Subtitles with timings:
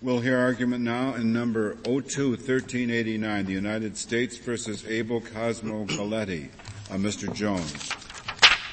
[0.00, 6.50] We'll hear argument now in number 02-1389, the United States versus Abel Cosmo Galletti.
[6.88, 7.34] Uh, Mr.
[7.34, 7.72] Jones.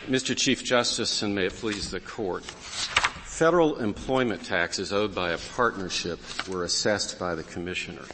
[0.06, 0.38] Mr.
[0.38, 2.46] Chief Justice, and may it please the court.
[2.46, 8.06] Federal employment taxes owed by a partnership were assessed by the commissioner.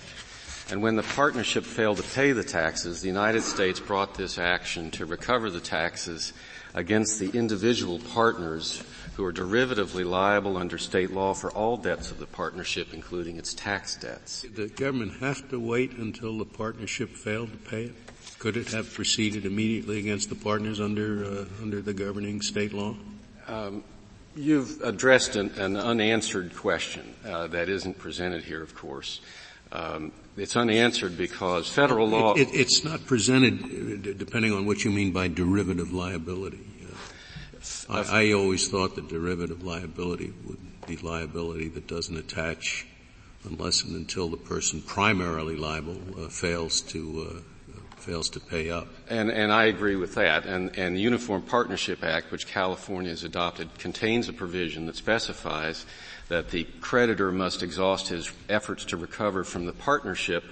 [0.69, 4.89] And when the partnership failed to pay the taxes, the United States brought this action
[4.91, 6.31] to recover the taxes
[6.73, 8.83] against the individual partners
[9.15, 13.53] who are derivatively liable under state law for all debts of the partnership, including its
[13.53, 14.45] tax debts.
[14.55, 17.95] The government have to wait until the partnership failed to pay it?
[18.39, 22.95] Could it have proceeded immediately against the partners under uh, under the governing state law?
[23.47, 23.83] Um,
[24.35, 29.21] you've addressed an, an unanswered question uh, that isn't presented here, of course.
[29.71, 32.33] Um, it's unanswered because federal law.
[32.33, 36.59] It, it, it's not presented, uh, depending on what you mean by derivative liability.
[37.89, 42.87] I, I always thought that derivative liability would be liability that doesn't attach
[43.43, 47.39] unless and until the person primarily liable uh, fails to uh,
[47.97, 48.87] fails to pay up.
[49.09, 50.45] And, and I agree with that.
[50.45, 55.85] And, and the Uniform Partnership Act, which California has adopted, contains a provision that specifies
[56.31, 60.45] that the creditor must exhaust his efforts to recover from the partnership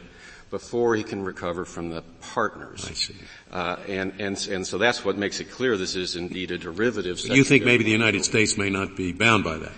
[0.49, 2.85] before he can recover from the partners.
[2.85, 3.16] I see.
[3.49, 7.22] Uh, and, and, and so that's what makes it clear this is indeed a derivative.
[7.23, 9.72] You think maybe the United States may not be bound by that?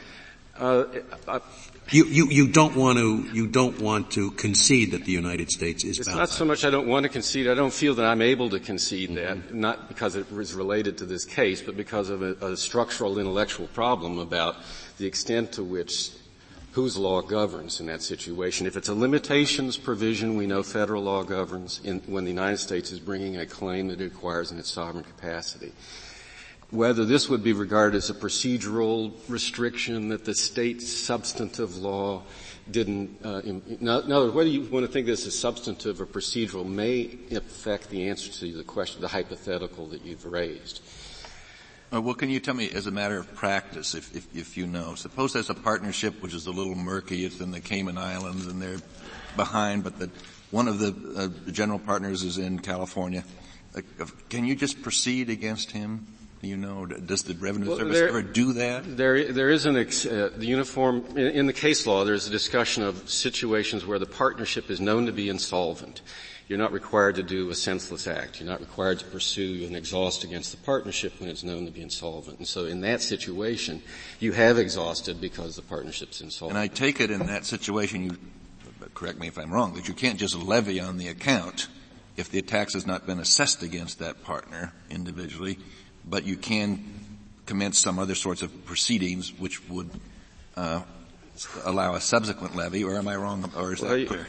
[0.58, 0.86] Uh,
[1.28, 1.40] uh,
[1.92, 5.84] you, you, you don't want to, you don't want to concede that the United States
[5.84, 6.20] is it's bound.
[6.20, 8.60] not so much I don't want to concede, I don't feel that I'm able to
[8.60, 9.42] concede mm-hmm.
[9.42, 13.20] that, not because it was related to this case, but because of a, a structural
[13.20, 14.56] intellectual problem about
[15.02, 16.12] the extent to which
[16.74, 18.66] whose law governs in that situation.
[18.66, 22.92] If it's a limitations provision, we know federal law governs in, when the United States
[22.92, 25.74] is bringing a claim that it acquires in its sovereign capacity.
[26.70, 32.24] Whether this would be regarded as a procedural restriction that the state substantive law
[32.70, 36.66] didn't, uh, in, in other whether you want to think this is substantive or procedural
[36.66, 40.82] may affect the answer to the question, the hypothetical that you've raised.
[41.94, 44.66] Uh, well, can you tell me, as a matter of practice, if, if, if you
[44.66, 47.26] know, suppose there's a partnership which is a little murky.
[47.26, 48.80] It's in the Cayman Islands, and they're
[49.36, 50.10] behind, but the,
[50.52, 53.26] one of the, uh, general partners is in California.
[53.76, 53.82] Uh,
[54.30, 56.08] can you just proceed against him?
[56.42, 58.98] You know, does the Revenue well, Service there, ever do that?
[58.98, 62.06] There, there is an ex, uh, the uniform in, in the case law.
[62.06, 66.02] There's a discussion of situations where the partnership is known to be insolvent
[66.52, 68.42] you're not required to do a senseless act.
[68.42, 71.82] You're not required to pursue an exhaust against the partnership when it's known to be
[71.82, 72.40] insolvent.
[72.40, 73.82] And so in that situation,
[74.20, 76.58] you have exhausted because the partnership's insolvent.
[76.58, 78.18] And I take it in that situation, you,
[78.94, 81.70] correct me if I'm wrong, that you can't just levy on the account
[82.18, 85.58] if the tax has not been assessed against that partner individually,
[86.04, 86.84] but you can
[87.46, 89.90] commence some other sorts of proceedings which would
[90.58, 90.82] uh,
[91.64, 94.28] allow a subsequent levy, or am I wrong, or is well, that clear?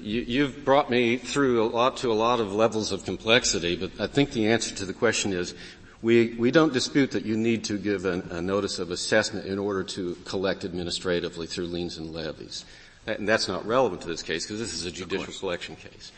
[0.00, 3.90] You, have brought me through a lot to a lot of levels of complexity, but
[4.00, 5.54] I think the answer to the question is
[6.02, 9.58] we, we don't dispute that you need to give an, a notice of assessment in
[9.58, 12.64] order to collect administratively through liens and levies.
[13.06, 16.12] And that's not relevant to this case because this is a judicial collection case.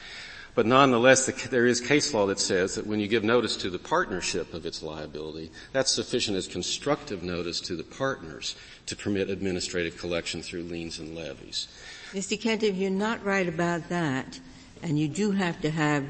[0.55, 3.71] But nonetheless, the, there is case law that says that when you give notice to
[3.71, 8.57] the partnership of its liability, that's sufficient as constructive notice to the partners
[8.87, 11.69] to permit administrative collection through liens and levies.
[12.13, 12.41] Mr.
[12.41, 14.41] Kent, if you're not right about that,
[14.83, 16.05] and you do have to have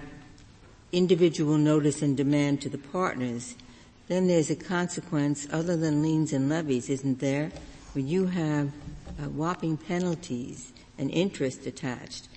[0.92, 3.54] individual notice and demand to the partners,
[4.08, 7.50] then there's a consequence other than liens and levies, isn't there?
[7.92, 8.68] Where you have
[9.18, 12.28] uh, whopping penalties and interest attached.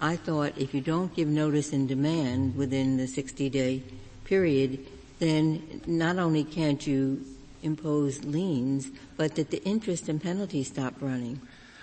[0.00, 3.82] I thought if you don't give notice and demand within the 60 day
[4.24, 4.86] period,
[5.18, 7.22] then not only can't you
[7.62, 11.38] impose liens, but that the interest and penalties stop running.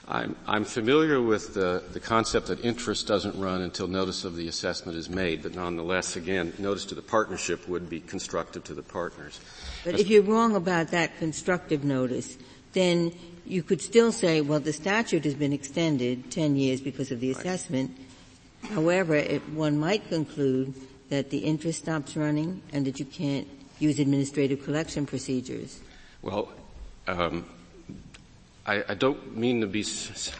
[0.09, 4.47] I'm, I'm familiar with the, the concept that interest doesn't run until notice of the
[4.47, 8.81] assessment is made, but nonetheless, again, notice to the partnership would be constructive to the
[8.81, 9.41] partners.
[9.83, 12.37] But As if you're wrong about that constructive notice,
[12.71, 13.11] then
[13.45, 17.31] you could still say, well, the statute has been extended 10 years because of the
[17.31, 17.91] assessment.
[18.63, 18.71] Right.
[18.71, 20.73] However, it, one might conclude
[21.09, 23.47] that the interest stops running and that you can't
[23.79, 25.81] use administrative collection procedures.
[26.21, 26.51] Well,
[27.07, 27.45] um,
[28.67, 29.85] I, I don't mean to be,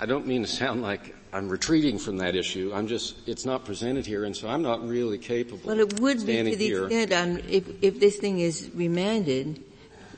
[0.02, 2.72] I don't mean to sound like I'm retreating from that issue.
[2.74, 5.62] I'm just, it's not presented here, and so I'm not really capable.
[5.64, 6.86] Well, it would be to the here.
[6.86, 9.64] extent um, if, if this thing is remanded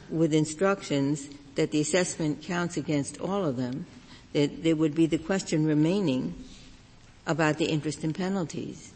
[0.10, 3.86] with instructions that the assessment counts against all of them,
[4.34, 6.34] that there would be the question remaining
[7.28, 8.92] about the interest and penalties.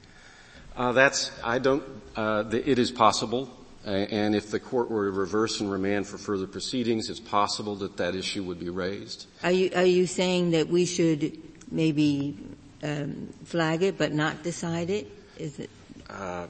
[0.76, 1.84] Uh, that's, I don't,
[2.16, 3.50] uh, the, it is possible
[3.86, 7.98] and if the court were to reverse and remand for further proceedings, it's possible that
[7.98, 9.28] that issue would be raised.
[9.44, 11.38] Are you, are you saying that we should
[11.70, 12.38] maybe
[12.82, 15.12] um, flag it but not decide it?
[15.38, 15.70] Is it?
[16.10, 16.48] Uh,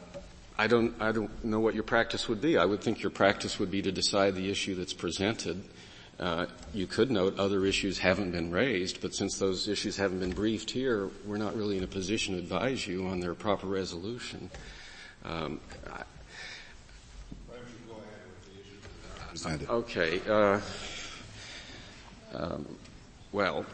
[0.58, 2.58] I don't, I don't know what your practice would be.
[2.58, 5.64] I would think your practice would be to decide the issue that's presented.
[6.20, 10.32] Uh, you could note other issues haven't been raised, but since those issues haven't been
[10.32, 14.52] briefed here, we're not really in a position to advise you on their proper resolution.
[15.26, 15.60] Um,
[19.68, 20.22] Okay.
[20.30, 20.60] Uh,
[22.36, 22.68] um,
[23.32, 23.66] well,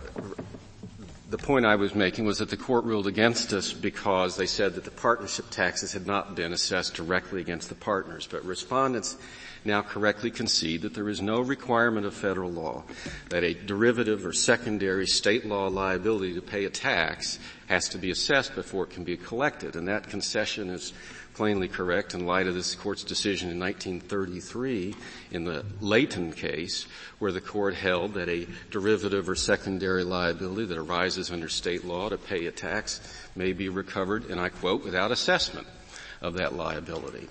[1.29, 4.75] the point I was making was that the court ruled against us because they said
[4.75, 8.25] that the partnership taxes had not been assessed directly against the partners.
[8.29, 9.17] But respondents
[9.65, 12.83] now correctly concede that there is no requirement of federal law
[13.29, 18.11] that a derivative or secondary state law liability to pay a tax has to be
[18.11, 19.75] assessed before it can be collected.
[19.75, 20.93] And that concession is
[21.39, 24.93] plainly correct in light of this court's decision in 1933
[25.31, 26.85] in the Leighton case
[27.19, 32.09] where the court held that a derivative or secondary liability that arises under state law
[32.09, 32.99] to pay a tax
[33.37, 35.65] may be recovered, and I quote, without assessment
[36.21, 37.29] of that liability.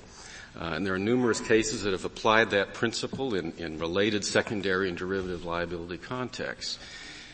[0.58, 4.88] Uh, and there are numerous cases that have applied that principle in, in related secondary
[4.88, 6.78] and derivative liability contexts.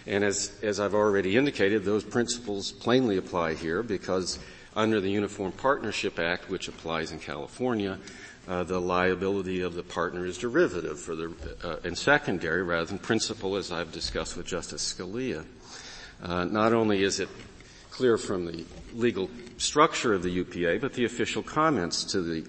[0.09, 4.41] And as, as I've already indicated, those principles plainly apply here because
[4.77, 7.99] under the Uniform Partnership Act, which applies in California,
[8.47, 11.33] uh, the liability of the partner is derivative for the
[11.63, 15.45] uh, and secondary rather than principal, as I've discussed with Justice Scalia.
[16.23, 17.29] Uh, not only is it
[17.91, 22.47] clear from the legal structure of the UPA, but the official comments to the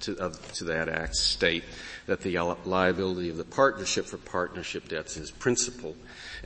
[0.00, 1.64] to, to that act state
[2.06, 5.96] that the liability of the partnership for partnership debts is principal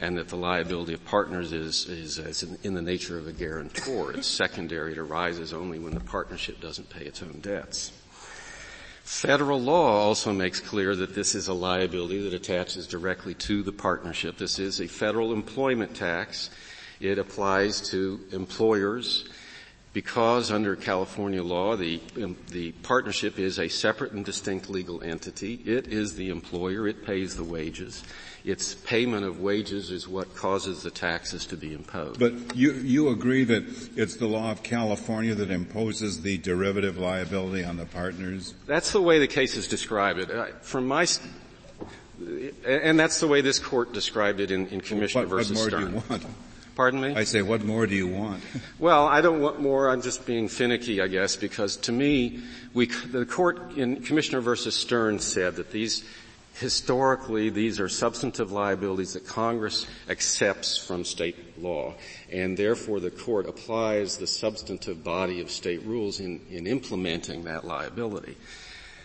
[0.03, 3.33] and that the liability of partners is, is, is in, in, the nature of a
[3.33, 4.13] guarantor.
[4.13, 4.93] It's secondary.
[4.93, 7.93] It arises only when the partnership doesn't pay its own debts.
[9.05, 13.71] Federal law also makes clear that this is a liability that attaches directly to the
[13.71, 14.39] partnership.
[14.39, 16.51] This is a federal employment tax.
[16.99, 19.29] It applies to employers
[19.93, 25.55] because under California law, the, um, the partnership is a separate and distinct legal entity.
[25.65, 26.89] It is the employer.
[26.89, 28.03] It pays the wages.
[28.45, 32.19] Its payment of wages is what causes the taxes to be imposed.
[32.19, 33.63] But you, you agree that
[33.97, 38.55] it's the law of California that imposes the derivative liability on the partners?
[38.67, 40.31] That's the way the cases describe it.
[40.31, 41.07] Uh, from my,
[42.67, 45.81] and that's the way this court described it in, in Commissioner what, versus what more
[45.81, 45.93] Stern.
[45.93, 46.27] Do you want?
[46.75, 47.15] Pardon me?
[47.15, 48.43] I say, what more do you want?
[48.79, 49.91] well, I don't want more.
[49.91, 52.41] I'm just being finicky, I guess, because to me,
[52.73, 56.03] we, the court in Commissioner versus Stern said that these,
[56.55, 61.95] historically, these are substantive liabilities that Congress accepts from state law,
[62.31, 67.65] and therefore the court applies the substantive body of state rules in, in implementing that
[67.65, 68.37] liability.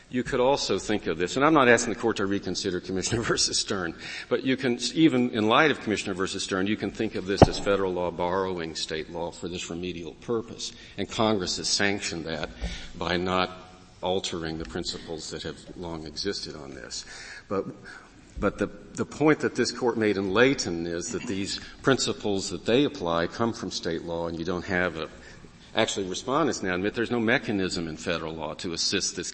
[0.09, 3.21] You could also think of this, and I'm not asking the court to reconsider Commissioner
[3.23, 3.93] versus Stern,
[4.29, 7.45] but you can, even in light of Commissioner versus Stern, you can think of this
[7.47, 10.71] as federal law borrowing state law for this remedial purpose.
[10.97, 12.49] And Congress has sanctioned that
[12.97, 13.51] by not
[14.01, 17.05] altering the principles that have long existed on this.
[17.49, 17.65] But
[18.39, 22.65] but the, the point that this court made in Leighton is that these principles that
[22.65, 25.09] they apply come from state law and you don't have a,
[25.75, 29.33] actually respondents now admit there's no mechanism in federal law to assist this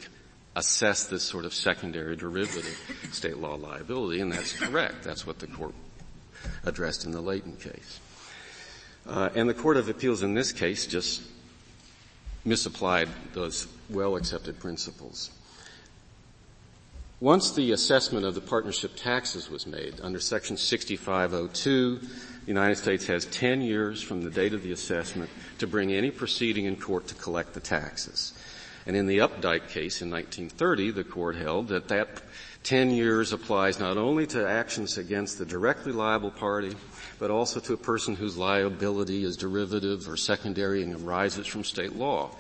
[0.56, 2.78] assess this sort of secondary derivative
[3.12, 5.04] state law liability, and that's correct.
[5.04, 5.74] That's what the court
[6.64, 8.00] addressed in the Leighton case.
[9.08, 11.24] Uh, and the Court of Appeals in this case just
[12.46, 15.32] misapplied those well-accepted principles.
[17.24, 22.08] Once the assessment of the partnership taxes was made under section 6502, the
[22.48, 26.66] United States has 10 years from the date of the assessment to bring any proceeding
[26.66, 28.34] in court to collect the taxes.
[28.86, 32.10] And in the Updike case in 1930, the court held that that
[32.64, 36.76] 10 years applies not only to actions against the directly liable party,
[37.20, 41.96] but also to a person whose liability is derivative or secondary and arises from state
[41.96, 42.32] law.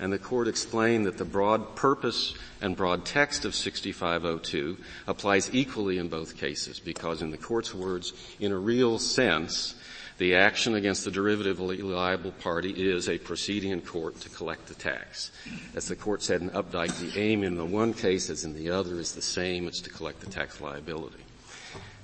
[0.00, 4.76] And the court explained that the broad purpose and broad text of 6502
[5.06, 9.74] applies equally in both cases because in the court's words, in a real sense,
[10.18, 14.74] the action against the derivatively liable party is a proceeding in court to collect the
[14.74, 15.30] tax.
[15.74, 18.70] As the court said in Updike, the aim in the one case as in the
[18.70, 21.22] other is the same, it's to collect the tax liability.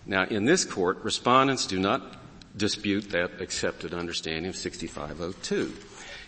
[0.06, 2.02] Now in this court, respondents do not
[2.56, 5.72] dispute that accepted understanding of 6502.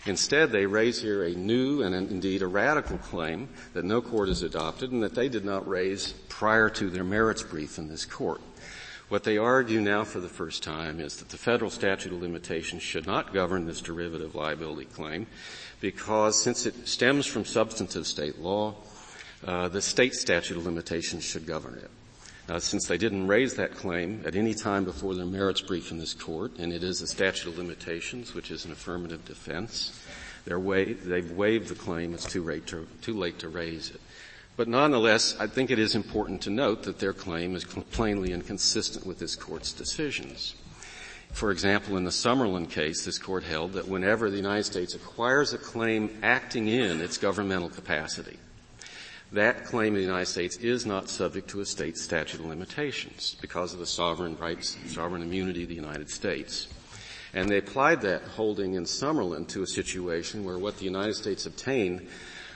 [0.07, 4.41] Instead, they raise here a new and indeed a radical claim that no court has
[4.41, 8.39] adopted and that they did not raise prior to their merits brief in this court.
[9.09, 12.83] What they argue now for the first time is that the federal statute of limitations
[12.83, 15.27] should not govern this derivative liability claim
[15.79, 18.75] because since it stems from substantive state law,
[19.45, 21.91] uh, the state statute of limitations should govern it.
[22.49, 25.97] Uh, since they didn't raise that claim at any time before their merits brief in
[25.97, 30.01] this court, and it is a statute of limitations, which is an affirmative defense,
[30.47, 32.13] wa- they've waived the claim.
[32.13, 33.99] It's too late to, too late to raise it.
[34.55, 39.05] But nonetheless, I think it is important to note that their claim is plainly inconsistent
[39.05, 40.55] with this court's decisions.
[41.33, 45.51] For example, in the Summerlin case, this court held that whenever the United States acquires
[45.51, 48.39] a claim acting in its governmental capacity,
[49.31, 53.35] that claim in the United States is not subject to a state statute of limitations
[53.41, 56.67] because of the sovereign rights, sovereign immunity of the United States.
[57.33, 61.45] And they applied that holding in Summerlin to a situation where what the United States
[61.45, 62.07] obtained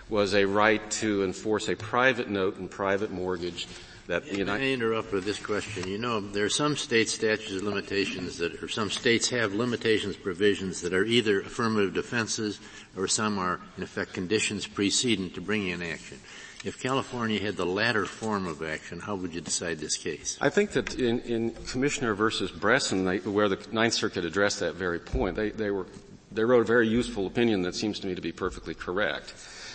[0.10, 3.68] was a right to enforce a private note and private mortgage
[4.08, 5.88] that the United I interrupt with this question.
[5.88, 10.18] You know, there are some state statutes of limitations that, or some states have limitations
[10.18, 12.60] provisions that are either affirmative defenses
[12.98, 16.20] or some are, in effect, conditions precedent to bringing an action.
[16.64, 20.38] If California had the latter form of action, how would you decide this case?
[20.40, 24.76] I think that in, in Commissioner versus Bresson, they, where the Ninth Circuit addressed that
[24.76, 25.88] very point, they, they were
[26.32, 29.34] they wrote a very useful opinion that seems to me to be perfectly correct.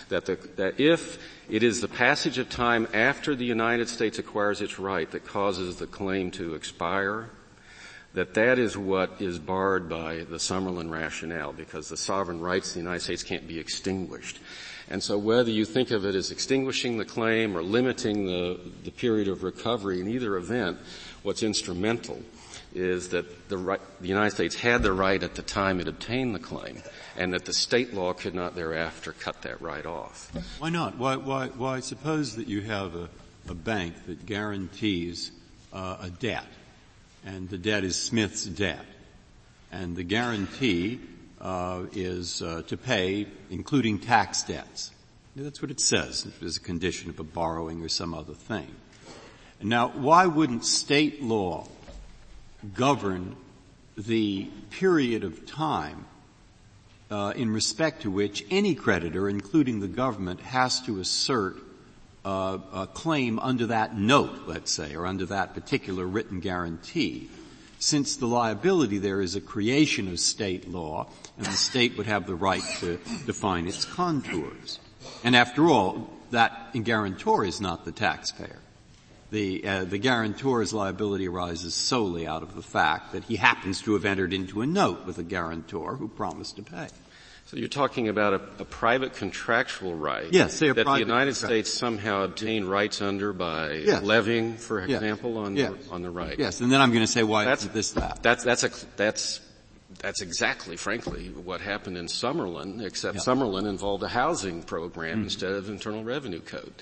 [0.08, 1.18] That, the, that if
[1.50, 5.76] it is the passage of time after the United States acquires its right that causes
[5.76, 7.30] the claim to expire,
[8.16, 12.74] that that is what is barred by the Summerlin rationale because the sovereign rights of
[12.74, 14.40] the United States can't be extinguished.
[14.88, 18.90] And so whether you think of it as extinguishing the claim or limiting the, the
[18.90, 20.78] period of recovery in either event,
[21.24, 22.18] what's instrumental
[22.74, 26.34] is that the, right, the United States had the right at the time it obtained
[26.34, 26.82] the claim,
[27.18, 30.32] and that the state law could not thereafter cut that right off.
[30.58, 30.96] Why not?
[30.96, 33.10] Why, why, why suppose that you have a,
[33.48, 35.32] a bank that guarantees
[35.72, 36.46] uh, a debt,
[37.26, 38.86] and the debt is Smith's debt,
[39.72, 41.00] and the guarantee
[41.40, 44.92] uh, is uh, to pay, including tax debts.
[45.34, 48.68] That's what it says as a condition of a borrowing or some other thing.
[49.60, 51.66] Now, why wouldn't state law
[52.74, 53.36] govern
[53.96, 56.06] the period of time
[57.10, 61.56] uh, in respect to which any creditor, including the government, has to assert
[62.26, 67.30] uh, a claim under that note, let's say, or under that particular written guarantee,
[67.78, 72.26] since the liability there is a creation of state law, and the state would have
[72.26, 74.80] the right to define its contours.
[75.22, 78.58] And after all, that guarantor is not the taxpayer.
[79.30, 83.94] The, uh, the guarantor's liability arises solely out of the fact that he happens to
[83.94, 86.88] have entered into a note with a guarantor who promised to pay.
[87.46, 92.24] So you're talking about a, a private contractual right yes, that the United States somehow
[92.24, 94.02] obtained rights under by yes.
[94.02, 95.38] levying, for example, yes.
[95.38, 95.72] on yes.
[95.72, 96.36] the, on the right.
[96.40, 98.20] Yes, and then I'm going to say why that's, this that.
[98.20, 99.40] That's that's a that's
[100.00, 105.24] that's exactly, frankly, what happened in Summerlin, except Summerlin involved a housing program mm.
[105.24, 106.74] instead of Internal Revenue Code.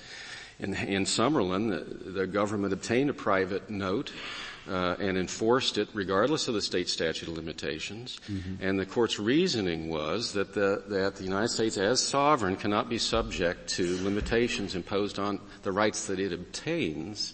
[0.57, 4.11] In, in Summerlin, the, the government obtained a private note
[4.69, 8.19] uh, and enforced it regardless of the state statute of limitations.
[8.29, 8.65] Mm-hmm.
[8.65, 12.97] And the court's reasoning was that the, that the United States as sovereign cannot be
[12.97, 17.33] subject to limitations imposed on the rights that it obtains.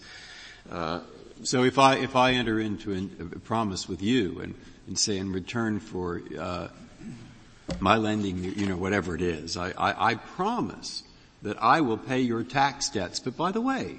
[0.70, 1.00] Uh,
[1.42, 4.54] so if I, if I enter into a promise with you and,
[4.86, 6.68] and say in return for, uh,
[7.80, 11.02] my lending, you know, whatever it is, I, I, I promise
[11.42, 13.20] that I will pay your tax debts.
[13.20, 13.98] But by the way,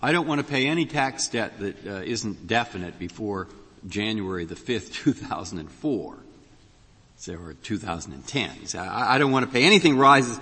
[0.00, 3.48] I don't want to pay any tax debt that uh, not definite before
[3.86, 6.18] January the 5th, 2004.
[7.16, 8.66] So, or 2010.
[8.66, 10.38] So I, I don't want to pay anything rises.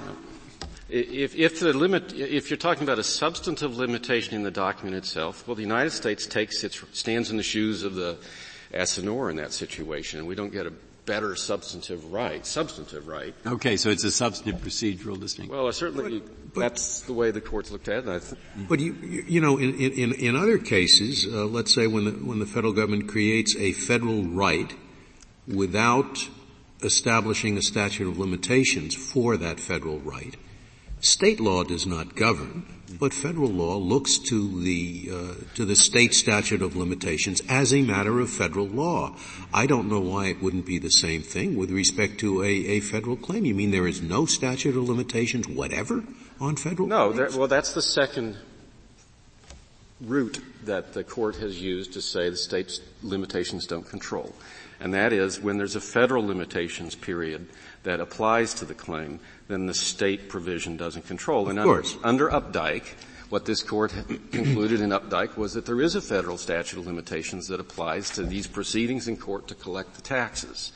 [0.89, 5.49] If, if the limit, if you're talking about a substantive limitation in the document itself,
[5.49, 8.19] well, the United States takes its, stands in the shoes of the
[8.73, 10.73] assignor in that situation, and we don't get a
[11.07, 13.35] better substantive right, substantive right.
[13.47, 15.57] Okay, so it's a substantive procedural distinction.
[15.57, 18.35] Well, certainly but, but, that's the way the courts looked at it.
[18.69, 22.41] but you, you know, in, in, in other cases, uh, let's say when the, when
[22.41, 24.75] the federal government creates a federal right
[25.47, 26.29] without
[26.83, 30.37] establishing a statute of limitations for that federal right,
[31.01, 36.15] state law does not govern but federal law looks to the uh, to the state
[36.15, 39.17] statute of limitations as a matter of federal law.
[39.53, 42.81] I don't know why it wouldn't be the same thing with respect to a, a
[42.81, 43.45] federal claim.
[43.45, 46.05] You mean there is no statute of limitations whatever
[46.41, 46.89] on federal?
[46.89, 47.11] No.
[47.37, 48.37] well, that's the second
[50.01, 54.33] route that the court has used to say the state's limitations don't control,
[54.79, 57.49] and that is when there's a federal limitations period
[57.87, 61.49] that applies to the claim then the state provision doesn't control.
[61.49, 61.97] And of course.
[62.03, 62.85] Under, under Updike,
[63.31, 63.95] what this court
[64.33, 68.25] concluded in Updike was that there is a federal statute of limitations that applies to
[68.25, 70.73] these proceedings in court to collect the taxes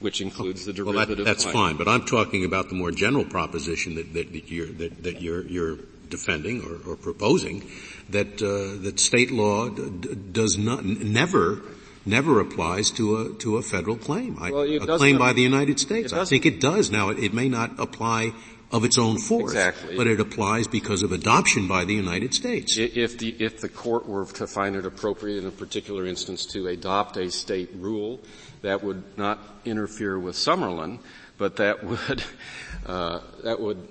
[0.00, 1.54] which includes the derivative well, that, that's claim.
[1.54, 5.22] fine, but I'm talking about the more general proposition that, that, that, you're, that, that
[5.22, 5.78] you're, you're
[6.08, 7.70] defending or, or proposing
[8.10, 11.62] that uh, that state law d- d- does not never
[12.04, 15.78] never applies to a to a federal claim, I, well, a claim by the United
[15.78, 16.12] States.
[16.12, 16.90] I think it does.
[16.90, 18.32] Now, it, it may not apply
[18.72, 19.52] of its own force.
[19.52, 19.96] Exactly.
[19.96, 22.78] But it applies because of adoption by the United States.
[22.78, 26.68] If the, if the court were to find it appropriate in a particular instance to
[26.68, 28.20] adopt a state rule,
[28.62, 31.00] that would not interfere with Summerlin,
[31.36, 32.24] but that would,
[32.86, 33.86] uh, that would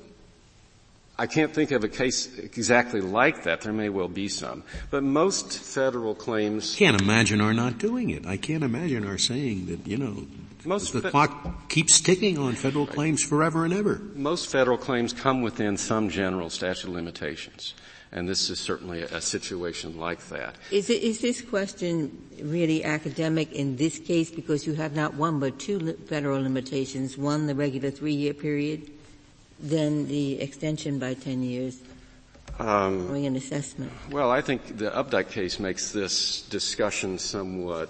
[1.22, 3.62] I can't think of a case exactly like that.
[3.62, 4.64] There may well be some.
[4.90, 6.76] But most federal claims...
[6.76, 8.26] Can't imagine our not doing it.
[8.26, 10.26] I can't imagine our saying that, you know,
[10.66, 12.96] most the fe- clock keeps ticking on federal right.
[12.96, 14.02] claims forever and ever.
[14.16, 17.76] Most federal claims come within some general statute of limitations.
[18.12, 20.56] And this is certainly a, a situation like that.
[20.72, 25.40] Is, it, is this question really academic in this case because you have not one
[25.40, 28.90] but two li- federal limitations, one the regular three-year period
[29.62, 31.80] than the extension by 10 years?
[32.60, 33.92] Um, or an assessment?
[34.10, 37.90] Well, I think the Updike case makes this discussion somewhat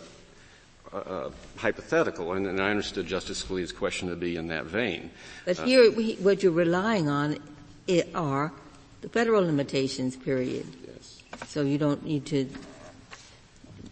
[0.94, 5.10] uh, uh, hypothetical, and, and, I understood Justice Scalia's question to be in that vein.
[5.46, 7.38] But uh, here, we, what you're relying on
[8.14, 8.52] are
[9.02, 10.66] the federal limitations period.
[10.86, 11.24] Yes.
[11.48, 12.50] So you don't need to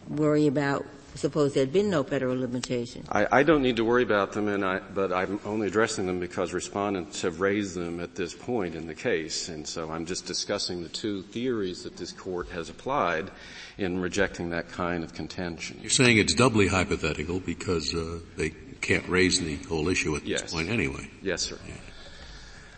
[0.09, 3.03] worry about suppose there had been no federal limitation?
[3.09, 6.19] I, I don't need to worry about them, and I, but I'm only addressing them
[6.19, 10.25] because respondents have raised them at this point in the case, and so I'm just
[10.25, 13.31] discussing the two theories that this court has applied
[13.77, 15.79] in rejecting that kind of contention.
[15.81, 18.51] You're saying it's doubly hypothetical because uh, they
[18.81, 20.41] can't raise the whole issue at yes.
[20.41, 21.09] this point anyway.
[21.21, 21.57] Yes, sir.
[21.67, 21.73] Yeah.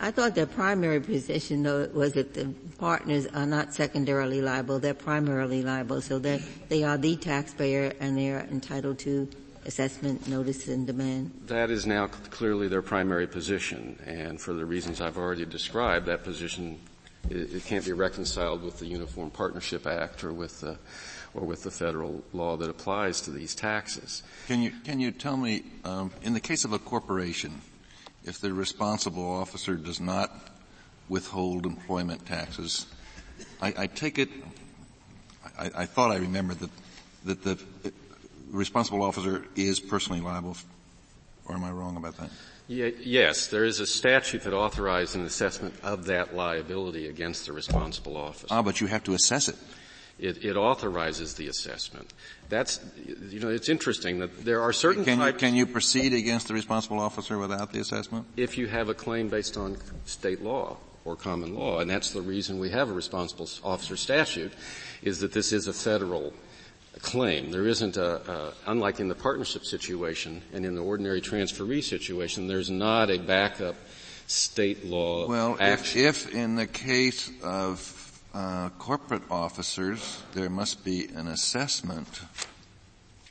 [0.02, 4.94] I thought their primary position though was that the partners are not secondarily liable, they're
[4.94, 9.28] primarily liable, so they they are the taxpayer and they are entitled to
[9.64, 11.30] assessment, notice, and demand.
[11.46, 16.24] That is now clearly their primary position, and for the reasons I've already described, that
[16.24, 16.80] position
[17.30, 20.78] it, it can't be reconciled with the Uniform Partnership Act or with the
[21.34, 24.24] or with the federal law that applies to these taxes.
[24.48, 27.60] Can you can you tell me um, in the case of a corporation?
[28.24, 30.30] If the responsible officer does not
[31.08, 32.86] withhold employment taxes.
[33.60, 34.30] I, I take it,
[35.58, 36.70] I, I, thought I remembered that,
[37.24, 37.92] that the
[38.50, 40.56] responsible officer is personally liable,
[41.46, 42.30] or am I wrong about that?
[42.68, 47.52] Yeah, yes, there is a statute that authorizes an assessment of that liability against the
[47.52, 48.46] responsible officer.
[48.50, 49.56] Ah, but you have to assess it.
[50.22, 52.12] It, it, authorizes the assessment.
[52.48, 52.78] That's,
[53.28, 55.34] you know, it's interesting that there are certain can types.
[55.34, 58.26] You, can you proceed against the responsible officer without the assessment?
[58.36, 62.22] If you have a claim based on state law or common law, and that's the
[62.22, 64.52] reason we have a responsible officer statute,
[65.02, 66.32] is that this is a federal
[67.00, 67.50] claim.
[67.50, 72.46] There isn't a, a, unlike in the partnership situation and in the ordinary transferee situation,
[72.46, 73.74] there's not a backup
[74.28, 76.02] state law well, action.
[76.02, 78.01] If, if in the case of
[78.34, 82.20] uh, corporate officers, there must be an assessment.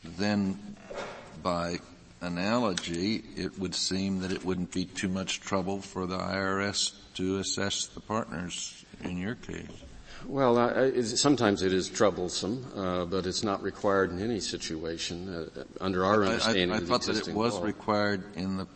[0.03, 0.77] Then,
[1.41, 1.79] by
[2.21, 7.39] analogy, it would seem that it wouldn't be too much trouble for the IRS to
[7.39, 9.67] assess the partners in your case.
[10.27, 15.63] Well, uh, sometimes it is troublesome, uh, but it's not required in any situation uh,
[15.79, 17.63] under our understanding I, I, I thought that it was law.
[17.63, 18.67] required in the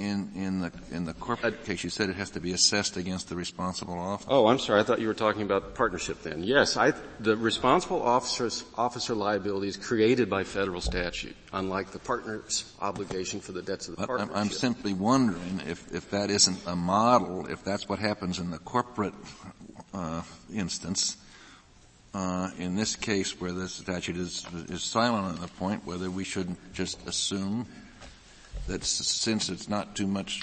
[0.00, 3.28] in, in the, in the corporate case, you said it has to be assessed against
[3.28, 4.28] the responsible officer.
[4.30, 4.80] Oh, I'm sorry.
[4.80, 6.42] I thought you were talking about partnership then.
[6.42, 12.72] Yes, I, the responsible officer's officer liability is created by federal statute, unlike the partner's
[12.80, 14.34] obligation for the debts of the partnership.
[14.34, 18.50] I'm, I'm simply wondering if, if that isn't a model, if that's what happens in
[18.50, 19.14] the corporate
[19.92, 21.18] uh, instance,
[22.14, 26.24] uh, in this case where the statute is, is silent on the point, whether we
[26.24, 27.66] shouldn't just assume
[28.70, 30.42] that since it's not too much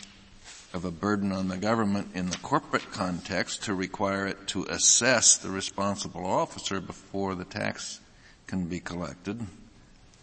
[0.73, 5.37] of a burden on the government in the corporate context to require it to assess
[5.37, 8.01] the responsible officer before the tax
[8.45, 9.39] can be collected,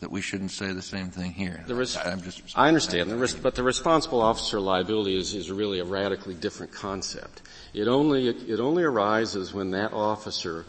[0.01, 1.65] that we shouldn't say the same thing here.
[1.67, 6.35] Res- i understand, the res- but the responsible officer liability is, is really a radically
[6.35, 7.41] different concept.
[7.73, 10.67] It only, it only arises when that officer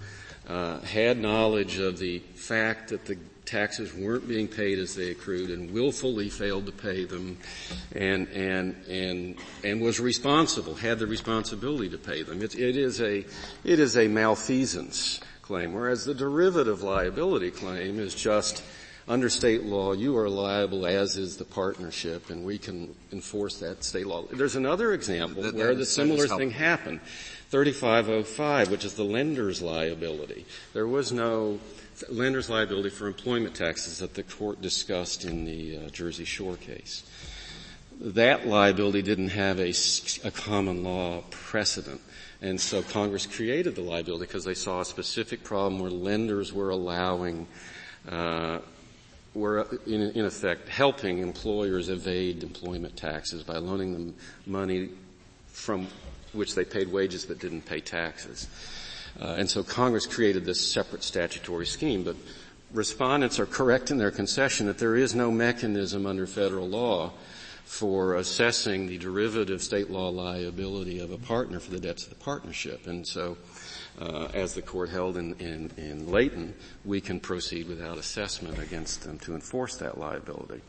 [0.48, 5.50] uh, had knowledge of the fact that the taxes weren't being paid as they accrued
[5.50, 7.38] and willfully failed to pay them
[7.94, 12.42] and, and, and, and was responsible, had the responsibility to pay them.
[12.42, 13.26] It, it is a,
[13.64, 18.64] it is a malfeasance claim, whereas the derivative liability claim is just
[19.08, 23.84] under state law, you are liable as is the partnership and we can enforce that
[23.84, 24.24] state law.
[24.24, 27.02] There's another example that, where the similar thing happened.
[27.52, 30.46] 3505, which is the lender's liability.
[30.74, 31.60] There was no
[32.10, 37.04] lender's liability for employment taxes that the court discussed in the uh, Jersey Shore case.
[38.00, 39.74] that liability didn't have a,
[40.26, 42.02] a common law precedent.
[42.42, 46.70] And so Congress created the liability because they saw a specific problem where lenders were
[46.70, 47.48] allowing,
[48.10, 48.60] uh,
[49.34, 54.90] were in, in, effect helping employers evade employment taxes by loaning them money
[55.48, 55.88] from
[56.34, 58.48] which they paid wages but didn't pay taxes.
[59.20, 62.16] Uh, and so Congress created this separate statutory scheme, but
[62.74, 67.12] respondents are correct in their concession that there is no mechanism under federal law
[67.64, 72.24] for assessing the derivative state law liability of a partner for the debts of the
[72.24, 72.86] partnership.
[72.86, 73.38] And so,
[74.00, 79.04] uh, as the court held in, in, in Leighton, we can proceed without assessment against
[79.04, 80.62] them to enforce that liability.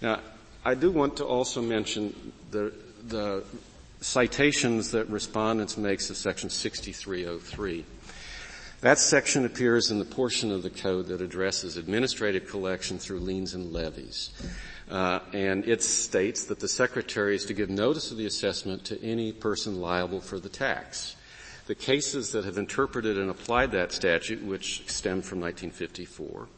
[0.00, 0.20] Now,
[0.64, 2.72] I do want to also mention the,
[3.08, 3.44] the
[4.02, 7.84] citations that respondents makes of section 6303.
[8.82, 13.54] That section appears in the portion of the code that addresses administrative collection through liens
[13.54, 14.30] and levies.
[14.90, 19.00] Uh, and it states that the secretary is to give notice of the assessment to
[19.02, 21.14] any person liable for the tax.
[21.66, 26.48] The cases that have interpreted and applied that statute, which stem from 1954,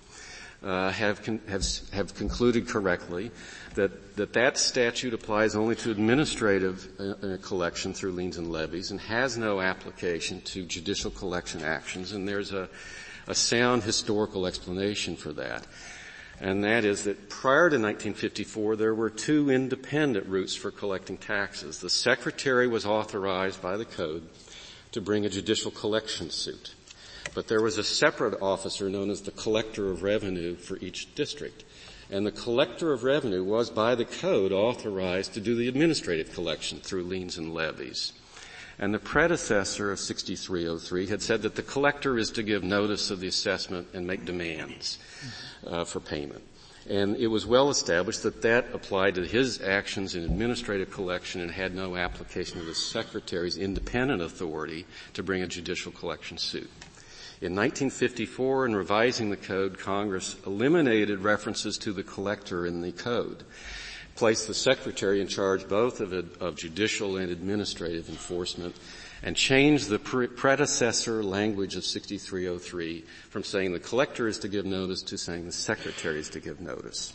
[0.65, 3.31] uh, have, con- have, have concluded correctly
[3.75, 8.91] that, that that statute applies only to administrative uh, uh, collection through liens and levies
[8.91, 12.13] and has no application to judicial collection actions.
[12.13, 12.69] And there's a,
[13.27, 15.67] a sound historical explanation for that
[16.41, 21.81] and that is that prior to 1954 there were two independent routes for collecting taxes.
[21.81, 24.29] The secretary was authorized by the code
[24.93, 26.75] to bring a judicial collection suit.
[27.33, 31.65] But there was a separate officer known as the collector of revenue for each district.
[32.11, 36.81] And the collector of revenue was by the code authorized to do the administrative collection
[36.81, 38.13] through liens and levies.
[38.79, 43.21] And the predecessor of 6303 had said that the collector is to give notice of
[43.21, 44.99] the assessment and make demands
[45.67, 46.43] uh, for payment.
[46.89, 51.51] And it was well established that that applied to his actions in administrative collection and
[51.51, 54.85] had no application to the secretary's independent authority
[55.15, 56.71] to bring a judicial collection suit.
[57.45, 63.45] In 1954, in revising the code, Congress eliminated references to the collector in the code,
[64.15, 68.75] placed the secretary in charge both of, of judicial and administrative enforcement,
[69.23, 74.65] and changed the pre- predecessor language of 6303 from saying the collector is to give
[74.65, 77.13] notice to saying the secretary is to give notice.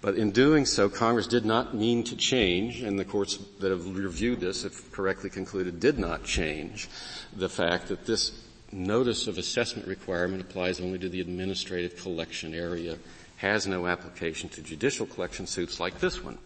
[0.00, 3.96] But in doing so, Congress did not mean to change, and the courts that have
[3.96, 6.88] reviewed this have correctly concluded did not change
[7.34, 8.30] the fact that this
[8.72, 12.98] notice of assessment requirement applies only to the administrative collection area,
[13.36, 16.38] has no application to judicial collection suits like this one.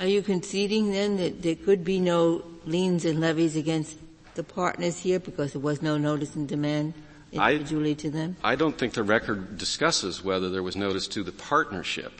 [0.00, 3.96] Are you conceding then that there could be no liens and levies against
[4.34, 6.94] the partners here because there was no notice and demand
[7.30, 8.36] individually I, to them?
[8.42, 12.12] I don't think the record discusses whether there was notice to the partnership.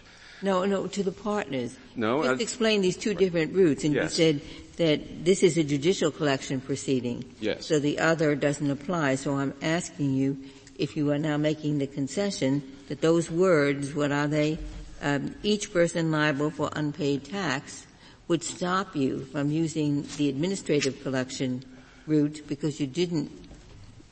[0.43, 1.77] No, no, to the partners.
[1.95, 4.19] No, Just explain these two different routes, and yes.
[4.19, 4.41] you said
[4.77, 7.25] that this is a judicial collection proceeding.
[7.41, 7.67] Yes.
[7.67, 9.17] So the other doesn't apply.
[9.17, 10.39] So I'm asking you
[10.77, 14.59] if you are now making the concession that those words, what are they?
[15.01, 17.87] Um, each person liable for unpaid tax
[18.29, 21.65] would stop you from using the administrative collection
[22.07, 23.42] route because you didn't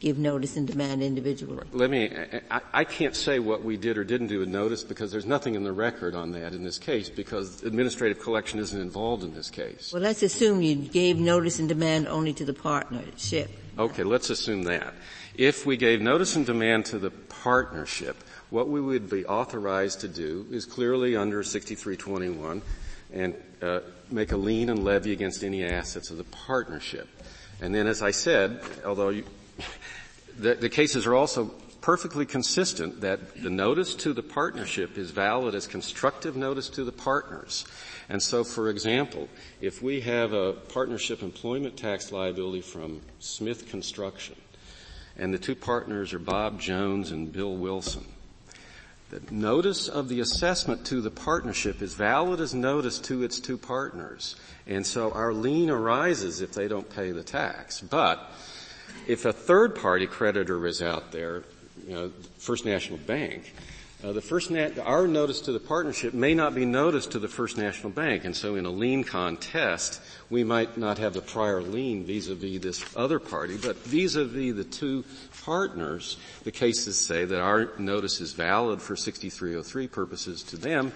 [0.01, 1.63] give notice and demand individually.
[1.73, 2.11] Let me,
[2.51, 5.55] I, I, can't say what we did or didn't do in notice because there's nothing
[5.55, 9.51] in the record on that in this case because administrative collection isn't involved in this
[9.51, 9.93] case.
[9.93, 13.51] Well, let's assume you gave notice and demand only to the partnership.
[13.79, 14.95] Okay, let's assume that.
[15.35, 18.17] If we gave notice and demand to the partnership,
[18.49, 22.63] what we would be authorized to do is clearly under 6321
[23.13, 27.09] and uh, make a lien and levy against any assets of the partnership.
[27.61, 29.25] And then as I said, although you,
[30.41, 35.55] the, the cases are also perfectly consistent that the notice to the partnership is valid
[35.55, 37.65] as constructive notice to the partners.
[38.09, 39.29] And so, for example,
[39.61, 44.37] if we have a partnership employment tax liability from Smith Construction,
[45.17, 48.05] and the two partners are Bob Jones and Bill Wilson,
[49.11, 53.59] the notice of the assessment to the partnership is valid as notice to its two
[53.59, 54.37] partners.
[54.67, 57.81] And so our lien arises if they don't pay the tax.
[57.81, 58.31] But
[59.11, 61.43] if a third party creditor is out there,
[61.85, 63.53] you know, First National Bank,
[64.05, 67.27] uh, the first nat- our notice to the partnership may not be notice to the
[67.27, 71.61] First National Bank, and so in a lien contest, we might not have the prior
[71.61, 75.05] lien vis-a-vis this other party, but vis-a-vis the two
[75.45, 80.93] partners, the cases say that our notice is valid for 6303 purposes to them,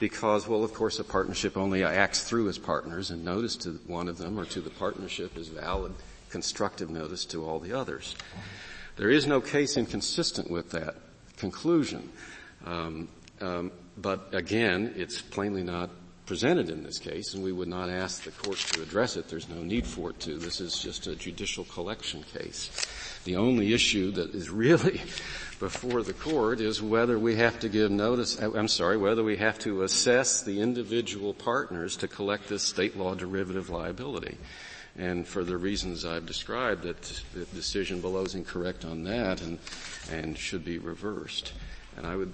[0.00, 4.06] because, well, of course, a partnership only acts through its partners, and notice to one
[4.06, 5.94] of them or to the partnership is valid
[6.34, 8.16] constructive notice to all the others.
[8.96, 10.96] There is no case inconsistent with that
[11.36, 12.10] conclusion.
[12.66, 13.06] Um,
[13.40, 15.90] um, but again, it's plainly not
[16.26, 19.28] presented in this case, and we would not ask the court to address it.
[19.28, 20.36] There's no need for it to.
[20.36, 22.68] This is just a judicial collection case.
[23.22, 25.02] The only issue that is really
[25.60, 29.60] before the court is whether we have to give notice, I'm sorry, whether we have
[29.60, 34.36] to assess the individual partners to collect this state law derivative liability.
[34.96, 37.02] And for the reasons I've described, that
[37.34, 39.58] the decision below is incorrect on that and,
[40.10, 41.52] and should be reversed.
[41.96, 42.32] And I would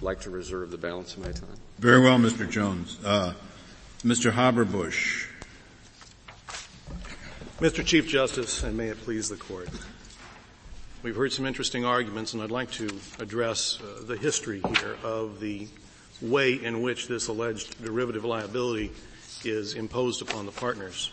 [0.00, 1.56] like to reserve the balance of my time.
[1.78, 2.48] Very well, Mr.
[2.48, 2.98] Jones.
[3.04, 3.34] Uh,
[4.02, 4.32] Mr.
[4.32, 5.28] Haberbusch.
[7.60, 7.84] Mr.
[7.84, 9.68] Chief Justice, and may it please the court.
[11.02, 15.38] We've heard some interesting arguments, and I'd like to address uh, the history here of
[15.38, 15.68] the
[16.22, 18.90] way in which this alleged derivative liability
[19.44, 21.10] is imposed upon the partners.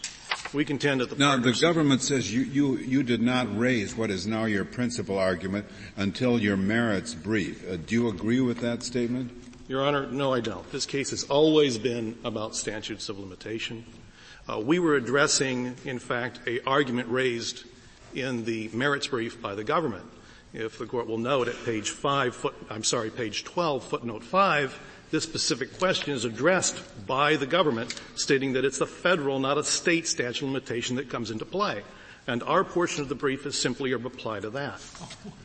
[0.54, 4.12] We contend that the now the government says you, you you did not raise what
[4.12, 7.66] is now your principal argument until your merits brief.
[7.70, 9.32] Uh, do you agree with that statement?
[9.70, 10.70] Your Honor, no, I don't.
[10.70, 13.86] This case has always been about statutes of limitation.
[14.50, 17.64] Uh, we were addressing, in fact, a argument raised
[18.14, 20.04] in the merits brief by the government.
[20.54, 24.78] If the court will note at page five, foot, I'm sorry, page 12, footnote five,
[25.12, 29.64] this specific question is addressed by the government, stating that it's the federal, not a
[29.64, 31.84] state statute limitation that comes into play.
[32.28, 34.82] And our portion of the brief is simply a reply to that.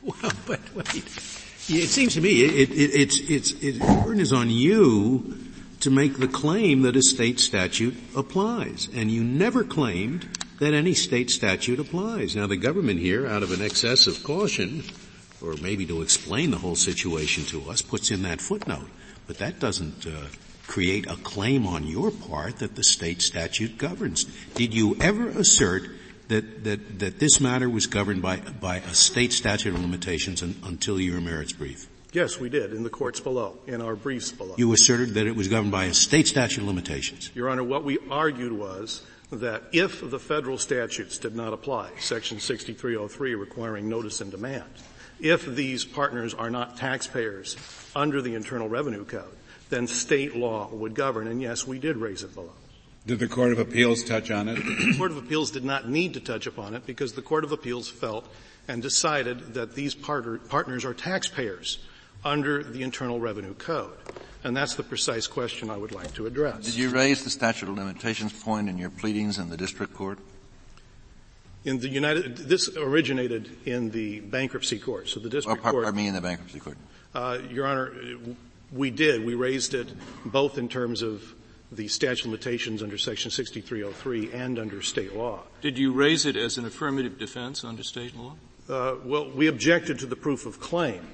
[0.02, 1.04] Well, but wait.
[1.68, 5.36] It seems to me it, it, it's, it's, it, the burden is on you
[5.80, 8.88] to make the claim that a state statute applies.
[8.94, 10.28] And you never claimed
[10.60, 12.36] that any state statute applies.
[12.36, 14.84] Now the government here, out of an excess of caution,
[15.42, 18.88] or maybe to explain the whole situation to us, puts in that footnote.
[19.26, 20.26] But that doesn't uh,
[20.66, 24.24] create a claim on your part that the state statute governs.
[24.54, 25.88] Did you ever assert
[26.28, 30.56] that, that, that this matter was governed by, by a state statute of limitations un,
[30.64, 31.88] until your merits brief?
[32.12, 34.54] Yes, we did, in the courts below, in our briefs below.
[34.56, 37.30] You asserted that it was governed by a state statute of limitations.
[37.34, 42.40] Your Honor, what we argued was that if the federal statutes did not apply, section
[42.40, 44.64] 6303 requiring notice and demand,
[45.20, 47.56] if these partners are not taxpayers
[47.94, 49.36] under the Internal Revenue Code,
[49.70, 52.52] then state law would govern, and yes, we did raise it below.
[53.06, 54.56] Did the Court of Appeals touch on it?
[54.56, 57.52] the Court of Appeals did not need to touch upon it because the Court of
[57.52, 58.26] Appeals felt
[58.68, 61.78] and decided that these partners are taxpayers
[62.24, 63.92] under the Internal Revenue Code.
[64.42, 66.64] And that's the precise question I would like to address.
[66.64, 70.18] Did you raise the statute of limitations point in your pleadings in the district court?
[71.66, 75.08] In the United, this originated in the bankruptcy court.
[75.08, 75.84] So the district or, court.
[75.84, 76.78] Pardon me, in the bankruptcy court.
[77.12, 77.92] Uh, Your Honor,
[78.70, 79.26] we did.
[79.26, 79.88] We raised it
[80.24, 81.34] both in terms of
[81.72, 85.42] the statute of limitations under Section 6303 and under state law.
[85.60, 88.36] Did you raise it as an affirmative defense under state law?
[88.68, 91.04] Uh, well, we objected to the proof of claim,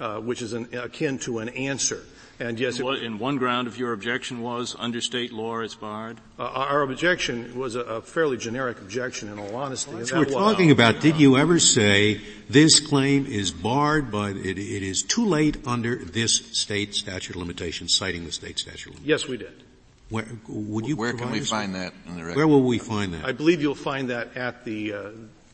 [0.00, 2.02] uh, which is an, akin to an answer.
[2.40, 5.74] And yes, and, what, and one ground of your objection was under state law it's
[5.74, 6.18] barred.
[6.38, 9.92] Uh, our objection was a, a, fairly generic objection, in all honesty.
[9.92, 11.00] Well, we're talking about.
[11.00, 15.96] Did you ever say this claim is barred by it, it is too late under
[15.96, 19.06] this state statute of limitations, citing the state statute of limitations?
[19.06, 19.62] Yes, we did.
[20.08, 22.36] Where, would you Where can we find that in the record?
[22.36, 23.24] Where will we find that?
[23.24, 25.10] I believe you'll find that at the uh,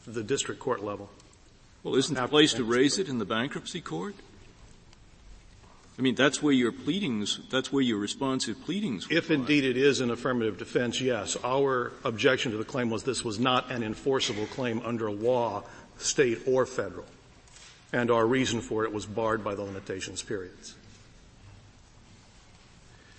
[0.06, 1.10] the district court level.
[1.82, 4.14] Well, isn't the place to raise it in the bankruptcy court?
[5.98, 10.00] I mean, that's where your pleadings, that's where your responsive pleadings If indeed it is
[10.00, 11.36] an affirmative defense, yes.
[11.42, 15.64] Our objection to the claim was this was not an enforceable claim under law,
[15.98, 17.06] state or federal.
[17.92, 20.76] And our reason for it was barred by the limitations periods.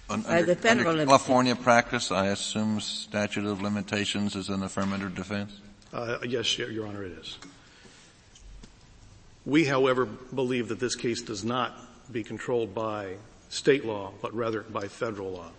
[0.09, 5.51] Under, the federal under California practice, I assume statute of limitations is an affirmative defense?
[5.93, 7.37] Uh, yes, Your Honor, it is.
[9.45, 11.77] We, however, believe that this case does not
[12.11, 13.15] be controlled by
[13.49, 15.49] state law, but rather by federal law.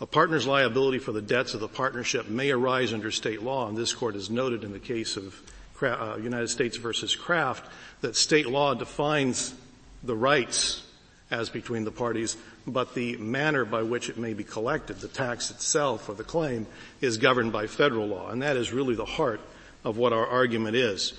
[0.00, 3.76] A partner's liability for the debts of the partnership may arise under state law, and
[3.76, 5.40] this court has noted in the case of
[5.82, 7.68] uh, United States versus Craft
[8.00, 9.54] that state law defines
[10.02, 10.84] the rights
[11.30, 12.36] as between the parties,
[12.66, 16.66] but the manner by which it may be collected, the tax itself or the claim,
[17.00, 19.40] is governed by federal law, and that is really the heart
[19.84, 21.12] of what our argument is.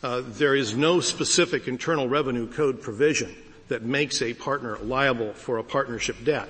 [0.00, 3.34] Uh, there is no specific Internal Revenue Code provision
[3.66, 6.48] that makes a partner liable for a partnership debt.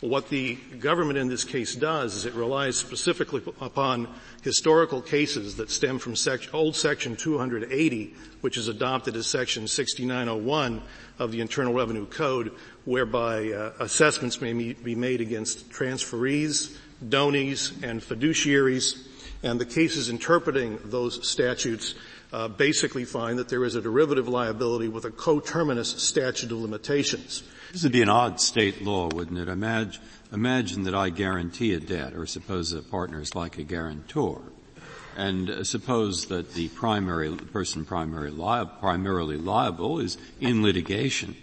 [0.00, 4.08] What the government in this case does is it relies specifically upon
[4.42, 10.80] historical cases that stem from sec- old section 280, which is adopted as section 6901
[11.18, 12.52] of the Internal Revenue Code,
[12.86, 16.74] whereby uh, assessments may be made against transferees,
[17.06, 19.04] donees, and fiduciaries.
[19.42, 21.94] And the cases interpreting those statutes
[22.32, 27.42] uh, basically find that there is a derivative liability with a coterminous statute of limitations.
[27.72, 29.48] This would be an odd state law, wouldn't it?
[29.48, 34.42] Imagine, imagine that I guarantee a debt, or suppose a partner is like a guarantor.
[35.16, 41.34] And uh, suppose that the primary person primary li- primarily liable is in litigation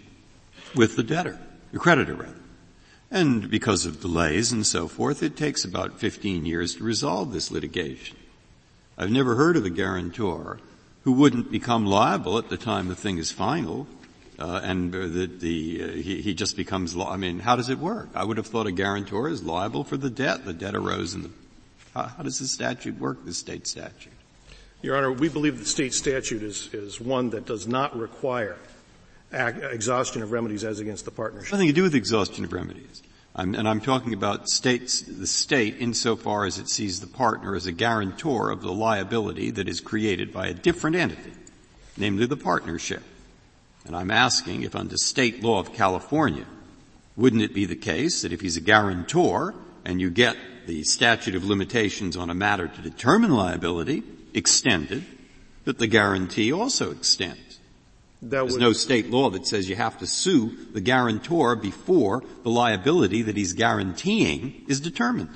[0.74, 1.38] with the debtor,
[1.72, 2.40] the creditor rather.
[3.10, 7.50] And because of delays and so forth, it takes about 15 years to resolve this
[7.50, 8.16] litigation.
[8.98, 10.58] I've never heard of a guarantor
[11.06, 13.86] who wouldn't become liable at the time the thing is final,
[14.40, 16.96] uh, and the, the uh, he, he, just becomes.
[16.96, 18.08] Li- I mean, how does it work?
[18.12, 20.44] I would have thought a guarantor is liable for the debt.
[20.44, 21.30] The debt arose in the.
[21.94, 23.24] How, how does the statute work?
[23.24, 24.12] The state statute.
[24.82, 28.56] Your Honor, we believe the state statute is is one that does not require
[29.30, 31.52] exhaustion of remedies as against the partnership.
[31.52, 33.00] Nothing to do with exhaustion of remedies.
[33.38, 37.66] I'm, and I'm talking about states, the state insofar as it sees the partner as
[37.66, 41.32] a guarantor of the liability that is created by a different entity,
[41.98, 43.02] namely the partnership.
[43.84, 46.46] And I'm asking if under state law of California,
[47.14, 51.34] wouldn't it be the case that if he's a guarantor and you get the statute
[51.34, 55.04] of limitations on a matter to determine liability extended,
[55.64, 57.45] that the guarantee also extends?
[58.22, 62.50] There's would, no state law that says you have to sue the guarantor before the
[62.50, 65.28] liability that he's guaranteeing is determined.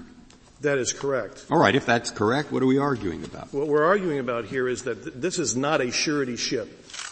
[0.62, 1.46] That is correct.
[1.50, 3.52] All right, if that's correct, what are we arguing about?
[3.52, 6.68] What we're arguing about here is that th- this is not a suretyship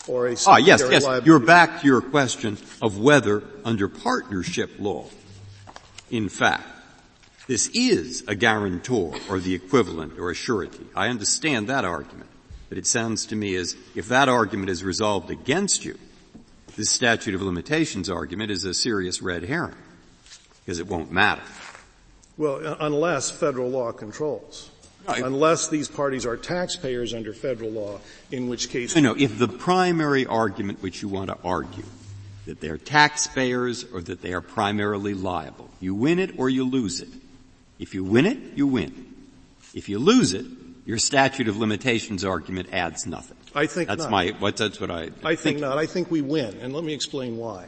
[0.06, 1.06] or a Ah, yes, yes.
[1.24, 5.06] You're back to your question of whether under partnership law,
[6.10, 6.66] in fact,
[7.46, 10.86] this is a guarantor or the equivalent or a surety.
[10.94, 12.27] I understand that argument.
[12.68, 15.98] But it sounds to me as if that argument is resolved against you,
[16.76, 19.74] this statute of limitations argument is a serious red herring.
[20.64, 21.42] Because it won't matter.
[22.36, 24.70] Well, unless federal law controls.
[25.08, 28.00] Unless these parties are taxpayers under federal law,
[28.30, 28.94] in which case.
[28.94, 31.86] No, no, if the primary argument which you want to argue,
[32.44, 37.00] that they're taxpayers or that they are primarily liable, you win it or you lose
[37.00, 37.08] it.
[37.78, 39.14] If you win it, you win.
[39.72, 40.44] If you lose it,
[40.88, 43.36] your statute of limitations argument adds nothing.
[43.54, 44.10] I think that's not.
[44.10, 45.02] my what, that's what I.
[45.02, 45.76] I think, think not.
[45.76, 47.66] I think we win, and let me explain why.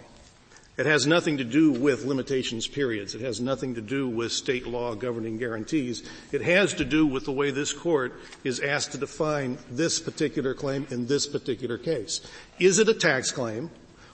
[0.79, 3.15] It has nothing to do with limitations periods.
[3.15, 6.03] It has nothing to do with state law governing guarantees.
[6.33, 10.55] It has to do with the way this court is asked to define this particular
[10.55, 12.23] claim in this particular case.
[12.59, 13.71] Is it a tax claim,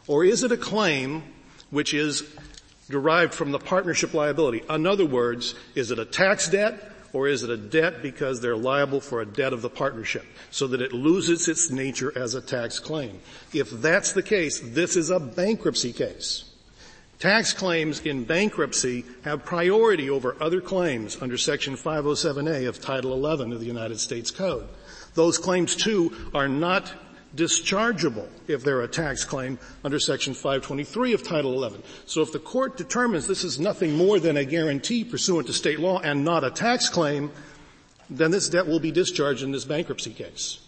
[0.08, 1.22] or is it a claim
[1.70, 2.24] which is
[2.90, 4.64] derived from the partnership liability?
[4.68, 8.56] In other words, is it a tax debt or is it a debt because they're
[8.56, 12.40] liable for a debt of the partnership so that it loses its nature as a
[12.40, 13.20] tax claim?
[13.52, 16.44] If that's the case, this is a bankruptcy case.
[17.18, 23.52] Tax claims in bankruptcy have priority over other claims under section 507A of Title 11
[23.52, 24.68] of the United States Code.
[25.14, 26.92] Those claims too are not
[27.36, 31.82] dischargeable if they're a tax claim under section 523 of Title 11.
[32.06, 35.78] So if the court determines this is nothing more than a guarantee pursuant to state
[35.78, 37.30] law and not a tax claim,
[38.08, 40.58] then this debt will be discharged in this bankruptcy case.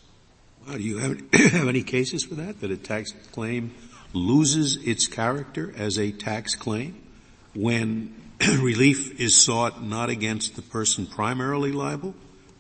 [0.67, 1.21] Well, do you have,
[1.53, 2.61] have any cases for that?
[2.61, 3.75] That a tax claim
[4.13, 7.01] loses its character as a tax claim
[7.55, 8.15] when
[8.61, 12.15] relief is sought not against the person primarily liable,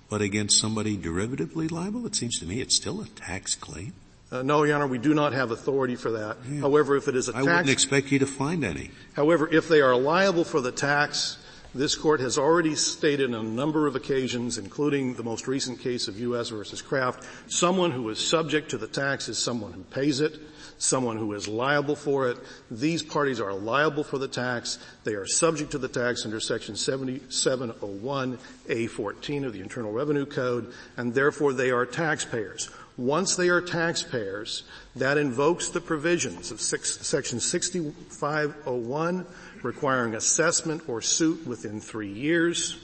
[0.08, 2.06] but against somebody derivatively liable?
[2.06, 3.92] It seems to me it's still a tax claim.
[4.30, 6.36] Uh, no, Your Honor, we do not have authority for that.
[6.48, 6.60] Yeah.
[6.60, 7.46] However, if it is a tax...
[7.46, 8.90] I wouldn't expect you to find any.
[9.14, 11.38] However, if they are liable for the tax,
[11.74, 16.08] this court has already stated on a number of occasions, including the most recent case
[16.08, 16.50] of U.S.
[16.50, 20.38] versus Craft, someone who is subject to the tax is someone who pays it
[20.78, 22.38] someone who is liable for it.
[22.70, 24.78] These parties are liable for the tax.
[25.04, 31.12] They are subject to the tax under section 7701A14 of the Internal Revenue Code, and
[31.12, 32.70] therefore they are taxpayers.
[32.96, 34.62] Once they are taxpayers,
[34.96, 39.24] that invokes the provisions of six, section 6501
[39.62, 42.76] requiring assessment or suit within three years,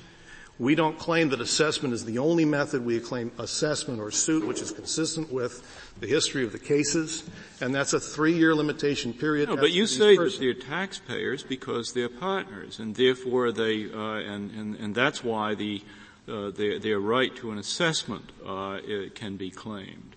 [0.59, 2.85] we don't claim that assessment is the only method.
[2.85, 5.63] We claim assessment or suit, which is consistent with
[6.01, 7.29] the history of the cases,
[7.61, 9.49] and that's a three-year limitation period.
[9.49, 14.51] No, but you say that they're taxpayers because they're partners, and therefore they, uh, and,
[14.53, 15.83] and, and that's why the,
[16.29, 18.79] uh, their, their right to an assessment uh,
[19.15, 20.15] can be claimed.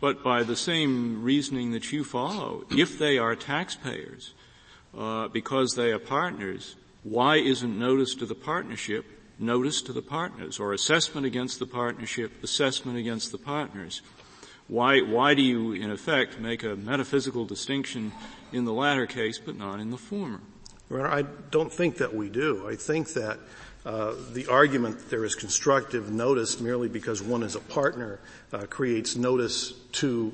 [0.00, 4.34] But by the same reasoning that you follow, if they are taxpayers,
[4.96, 9.06] uh, because they are partners, why isn't notice to the partnership
[9.44, 14.02] notice to the partners, or assessment against the partnership, assessment against the partners.
[14.66, 18.12] Why, why do you, in effect, make a metaphysical distinction
[18.52, 20.40] in the latter case but not in the former?
[20.88, 22.68] Well, I don't think that we do.
[22.68, 23.38] I think that
[23.84, 28.18] Uh, the argument that there is constructive notice merely because one is a partner
[28.50, 30.32] uh, creates notice to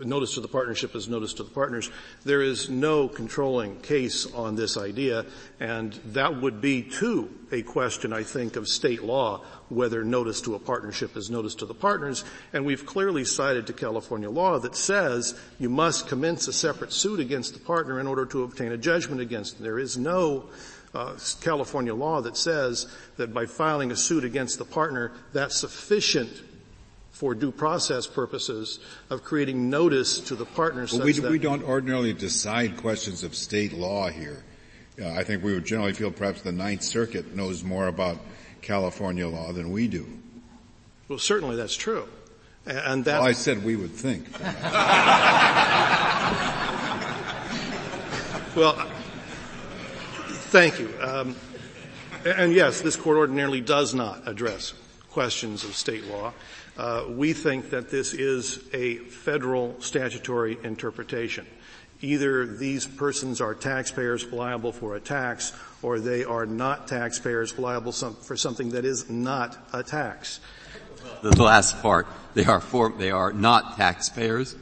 [0.00, 1.90] notice to the partnership is notice to the partners.
[2.24, 5.26] There is no controlling case on this idea,
[5.58, 10.54] and that would be too a question, I think, of state law, whether notice to
[10.54, 12.24] a partnership is notice to the partners.
[12.52, 17.20] And we've clearly cited to California law that says you must commence a separate suit
[17.20, 19.64] against the partner in order to obtain a judgment against them.
[19.64, 20.50] There is no
[20.94, 22.86] uh, California law that says
[23.16, 26.42] that by filing a suit against the partner, that's sufficient
[27.10, 28.78] for due process purposes
[29.10, 30.92] of creating notice to the partners.
[30.92, 34.42] Well, we, we, don't ordinarily decide questions of state law here.
[35.00, 38.18] Uh, I think we would generally feel perhaps the Ninth Circuit knows more about
[38.62, 40.06] California law than we do.
[41.08, 42.06] Well, certainly that's true.
[42.66, 43.18] And that.
[43.18, 44.26] Well, I said we would think.
[48.54, 48.74] well,
[50.50, 50.92] thank you.
[51.00, 51.34] Um,
[52.24, 54.74] and yes, this court ordinarily does not address
[55.10, 56.32] questions of state law.
[56.76, 61.46] Uh, we think that this is a federal statutory interpretation.
[62.02, 65.52] Either these persons are taxpayers liable for a tax,
[65.82, 70.40] or they are not taxpayers liable some, for something that is not a tax.
[71.22, 74.56] The last part, they are for, they are not taxpayers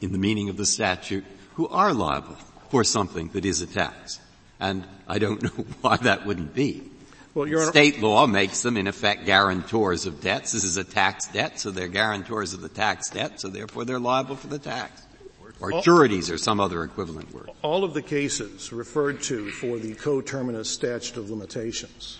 [0.00, 1.24] in the meaning of the statute
[1.54, 2.36] who are liable
[2.70, 4.20] for something that is a tax.
[4.58, 6.91] And I don't know why that wouldn't be.
[7.34, 10.52] Well, State law makes them, in effect, guarantors of debts.
[10.52, 13.98] This is a tax debt, so they're guarantors of the tax debt, so therefore they're
[13.98, 15.02] liable for the tax.
[15.60, 17.48] Or all, sureties or some other equivalent word.
[17.62, 22.18] All of the cases referred to for the coterminous statute of limitations,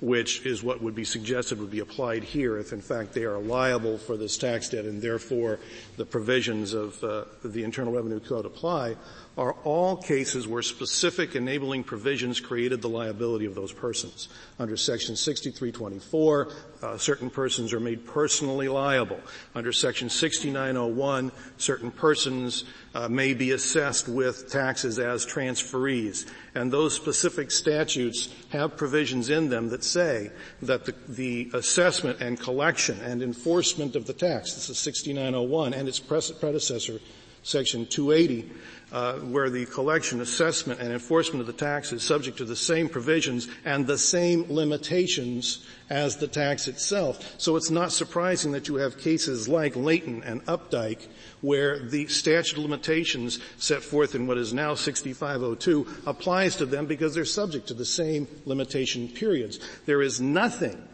[0.00, 3.38] which is what would be suggested would be applied here if in fact they are
[3.38, 5.58] liable for this tax debt and therefore
[5.96, 8.96] the provisions of uh, the Internal Revenue Code apply,
[9.36, 14.28] are all cases where specific enabling provisions created the liability of those persons.
[14.58, 16.48] Under section 6324,
[16.82, 19.20] uh, certain persons are made personally liable.
[19.54, 22.64] Under section 6901, certain persons
[22.94, 26.26] uh, may be assessed with taxes as transferees.
[26.54, 30.30] And those specific statutes have provisions in them that say
[30.62, 35.88] that the, the assessment and collection and enforcement of the tax, this is 6901 and
[35.88, 36.98] its predecessor,
[37.42, 38.50] section 280,
[38.92, 42.88] uh, where the collection, assessment, and enforcement of the tax is subject to the same
[42.88, 47.34] provisions and the same limitations as the tax itself.
[47.38, 51.06] So it's not surprising that you have cases like Leighton and Updike
[51.40, 56.86] where the statute of limitations set forth in what is now 6502 applies to them
[56.86, 59.58] because they're subject to the same limitation periods.
[59.86, 60.86] There is nothing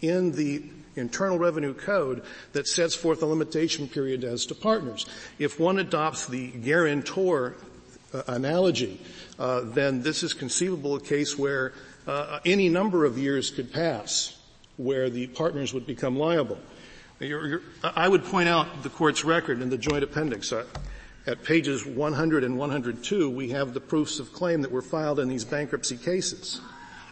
[0.00, 0.64] in the
[1.00, 2.22] Internal Revenue Code
[2.52, 5.06] that sets forth a limitation period as to partners.
[5.38, 7.56] If one adopts the guarantor
[8.14, 9.00] uh, analogy,
[9.38, 11.72] uh, then this is conceivable a case where
[12.06, 14.36] uh, any number of years could pass
[14.76, 16.58] where the partners would become liable.
[17.18, 20.52] You're, you're, I would point out the court's record in the joint appendix.
[20.52, 20.64] Uh,
[21.26, 25.28] at pages 100 and 102, we have the proofs of claim that were filed in
[25.28, 26.60] these bankruptcy cases.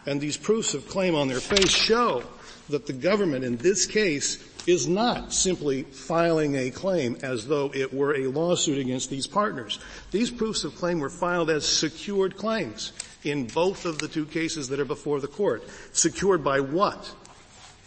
[0.05, 2.23] And these proofs of claim on their face show
[2.69, 7.93] that the government in this case is not simply filing a claim as though it
[7.93, 9.79] were a lawsuit against these partners.
[10.11, 12.93] These proofs of claim were filed as secured claims
[13.23, 15.63] in both of the two cases that are before the court.
[15.93, 17.13] Secured by what?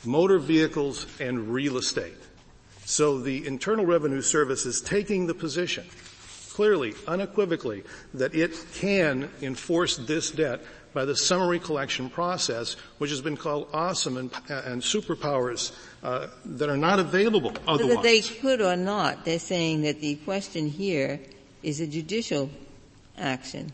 [0.05, 2.17] Motor vehicles and real estate.
[2.85, 5.87] So the Internal Revenue Service is taking the position,
[6.51, 10.61] clearly, unequivocally, that it can enforce this debt
[10.93, 15.73] by the summary collection process, which has been called awesome and, and superpowers
[16.03, 17.97] uh, that are not available otherwise.
[17.97, 21.21] Whether they could or not, they're saying that the question here
[21.63, 22.51] is a judicial
[23.17, 23.73] action.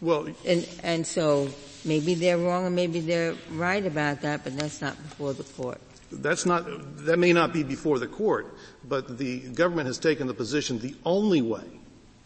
[0.00, 1.50] Well, and and so
[1.84, 5.80] maybe they're wrong or maybe they're right about that, but that's not before the court.
[6.12, 6.64] That's not,
[7.04, 8.56] that may not be before the court,
[8.88, 11.79] but the government has taken the position the only way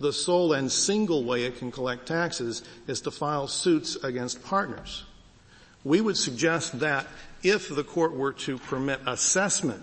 [0.05, 5.05] the sole and single way it can collect taxes is to file suits against partners.
[5.83, 7.07] We would suggest that
[7.43, 9.83] if the court were to permit assessment,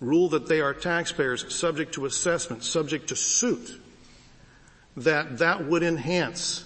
[0.00, 3.80] rule that they are taxpayers subject to assessment, subject to suit,
[4.98, 6.64] that that would enhance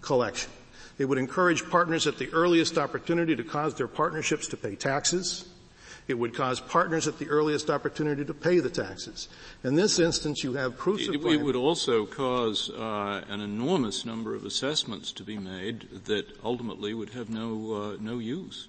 [0.00, 0.50] collection.
[0.96, 5.48] It would encourage partners at the earliest opportunity to cause their partnerships to pay taxes.
[6.10, 9.28] It would cause partners at the earliest opportunity to pay the taxes.
[9.62, 11.40] In this instance, you have proofs it, of claim.
[11.40, 16.94] It would also cause uh, an enormous number of assessments to be made that ultimately
[16.94, 18.66] would have no uh, no use.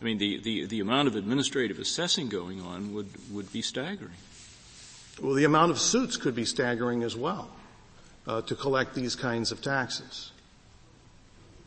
[0.00, 4.12] I mean, the, the, the amount of administrative assessing going on would, would be staggering.
[5.20, 7.50] Well, the amount of suits could be staggering as well
[8.26, 10.30] uh, to collect these kinds of taxes.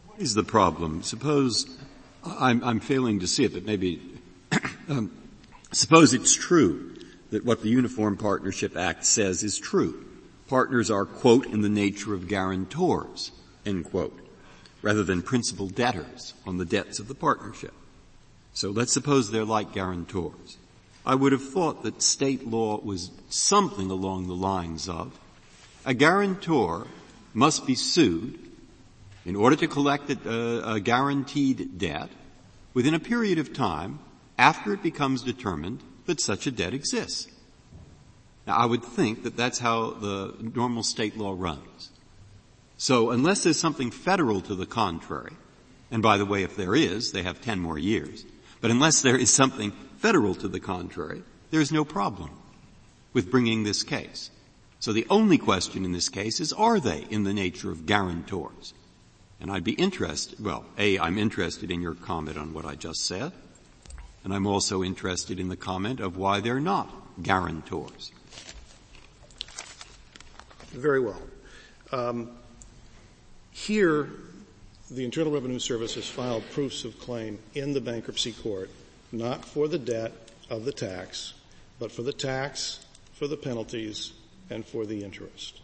[0.08, 1.04] What is the problem.
[1.04, 1.78] Suppose
[2.24, 4.02] I'm, I'm failing to see it, but maybe
[4.89, 5.12] um,
[5.72, 6.95] suppose it's true
[7.32, 10.06] that what the Uniform Partnership Act says is true.
[10.47, 13.32] Partners are, quote, in the nature of guarantors,
[13.66, 14.20] end quote,
[14.82, 17.74] rather than principal debtors on the debts of the partnership.
[18.54, 20.58] So let's suppose they're like guarantors.
[21.06, 25.18] I would have thought that state law was something along the lines of
[25.86, 26.86] a guarantor
[27.34, 28.39] must be sued
[29.26, 32.10] in order to collect a, a, guaranteed debt
[32.74, 33.99] within a period of time
[34.42, 37.28] after it becomes determined that such a debt exists.
[38.48, 41.92] Now I would think that that's how the normal state law runs.
[42.76, 45.34] So unless there's something federal to the contrary,
[45.92, 48.26] and by the way, if there is, they have 10 more years,
[48.62, 51.22] but unless there is something federal to the contrary,
[51.52, 52.32] there is no problem
[53.14, 54.32] with bringing this case.
[54.80, 58.74] So the only question in this case is, are they in the nature of guarantors?
[59.39, 63.06] And I'd be interested, well, A, I'm interested in your comment on what I just
[63.06, 63.34] said,
[64.24, 66.89] and I'm also interested in the comment of why they're not
[67.22, 68.11] guarantors.
[70.69, 71.22] Very well.
[71.91, 72.32] Um,
[73.51, 74.09] here,
[74.89, 78.69] the Internal Revenue Service has filed proofs of claim in the bankruptcy court,
[79.11, 80.13] not for the debt
[80.49, 81.34] of the tax,
[81.80, 84.13] but for the tax, for the penalties,
[84.49, 85.59] and for the interest.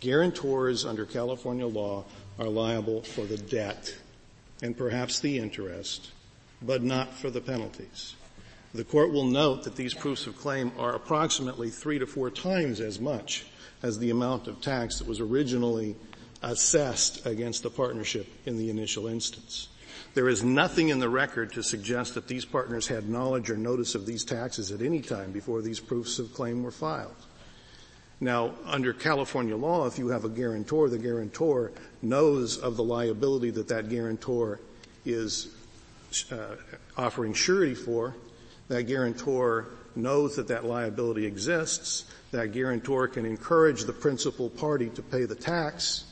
[0.00, 2.04] Guarantors under California law
[2.38, 3.94] are liable for the debt
[4.62, 6.10] and perhaps the interest,
[6.64, 8.14] but not for the penalties.
[8.74, 12.80] The court will note that these proofs of claim are approximately three to four times
[12.80, 13.44] as much
[13.82, 15.96] as the amount of tax that was originally
[16.42, 19.68] assessed against the partnership in the initial instance.
[20.14, 23.94] There is nothing in the record to suggest that these partners had knowledge or notice
[23.94, 27.14] of these taxes at any time before these proofs of claim were filed.
[28.20, 33.50] Now, under California law, if you have a guarantor, the guarantor knows of the liability
[33.50, 34.60] that that guarantor
[35.04, 35.48] is
[36.96, 38.14] offering surety for.
[38.68, 42.04] That guarantor knows that that liability exists.
[42.30, 46.04] That guarantor can encourage the principal party to pay the tax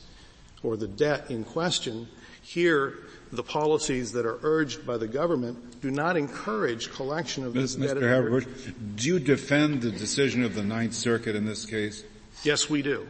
[0.63, 2.07] or the debt in question.
[2.43, 2.99] Here,
[3.31, 7.97] the policies that are urged by the government do not encourage collection of this debt.
[7.97, 8.01] Mr.
[8.01, 12.03] Haberbush, do you defend the decision of the Ninth Circuit in this case?
[12.43, 13.07] Yes, we do.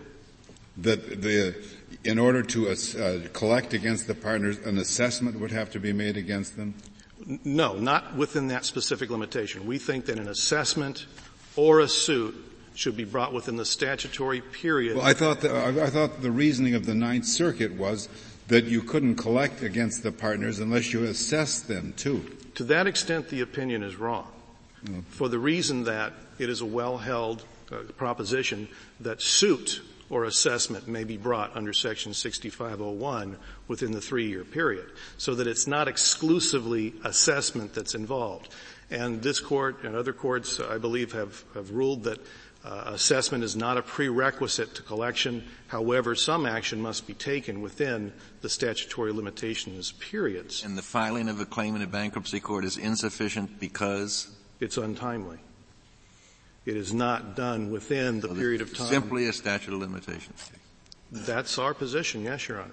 [0.77, 1.55] That the,
[2.03, 6.17] in order to uh, collect against the partners, an assessment would have to be made
[6.17, 6.73] against them?
[7.43, 9.67] No, not within that specific limitation.
[9.67, 11.05] We think that an assessment
[11.55, 12.35] or a suit
[12.73, 14.97] should be brought within the statutory period.
[14.97, 18.09] Well, I thought, the, I thought the reasoning of the Ninth Circuit was
[18.47, 22.25] that you couldn't collect against the partners unless you assessed them too.
[22.55, 24.27] To that extent, the opinion is wrong.
[24.85, 25.03] Mm.
[25.05, 28.67] For the reason that it is a well-held uh, proposition
[28.99, 29.81] that suit
[30.11, 33.37] or assessment may be brought under section 6501
[33.69, 34.85] within the three-year period,
[35.17, 38.53] so that it's not exclusively assessment that's involved.
[38.91, 42.19] And this court and other courts, I believe, have, have ruled that
[42.63, 45.45] uh, assessment is not a prerequisite to collection.
[45.67, 50.63] However, some action must be taken within the statutory limitations periods.
[50.63, 54.29] And the filing of a claim in a bankruptcy court is insufficient because?
[54.59, 55.39] It's untimely.
[56.65, 58.87] It is not done within the so period of time.
[58.87, 60.51] Simply a statute of limitations.
[61.11, 62.71] That's our position, yes, Your Honor.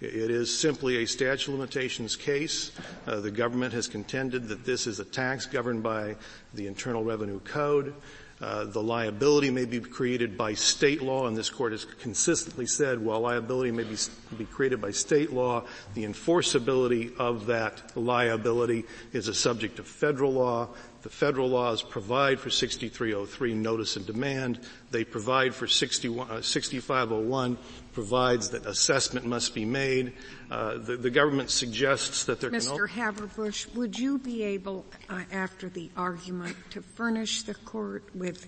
[0.00, 2.72] It is simply a statute of limitations case.
[3.06, 6.16] Uh, the government has contended that this is a tax governed by
[6.54, 7.94] the Internal Revenue Code.
[8.40, 12.98] Uh, the liability may be created by state law, and this court has consistently said
[12.98, 13.96] while liability may be,
[14.38, 15.62] be created by state law,
[15.92, 20.68] the enforceability of that liability is a subject of federal law.
[21.02, 24.60] The federal laws provide for 6303 notice and demand.
[24.90, 27.56] They provide for 61, uh, 6501
[27.92, 30.12] provides that assessment must be made.
[30.50, 32.68] Uh, the, the, government suggests that there Mr.
[32.68, 32.78] can.
[32.78, 32.88] Mr.
[32.88, 38.46] Haberbush, would you be able, uh, after the argument, to furnish the court with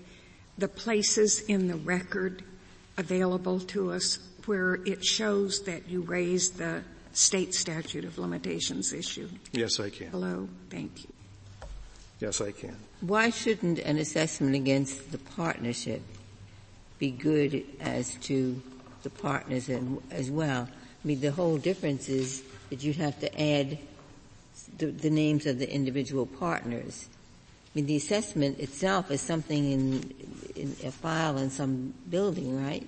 [0.59, 2.43] the places in the record
[2.99, 6.83] available to us where it shows that you raised the
[7.13, 9.29] state statute of limitations issue?
[9.53, 10.09] Yes, I can.
[10.09, 11.12] Hello, thank you.
[12.23, 12.77] Yes, I can.
[13.01, 16.03] Why shouldn't an assessment against the partnership
[17.03, 18.63] be good as to
[19.03, 19.69] the partners
[20.13, 20.69] as well.
[20.71, 23.77] I mean, the whole difference is that you'd have to add
[24.79, 27.09] the, the names of the individual partners.
[27.11, 30.15] I mean, the assessment itself is something in,
[30.55, 32.87] in a file in some building, right?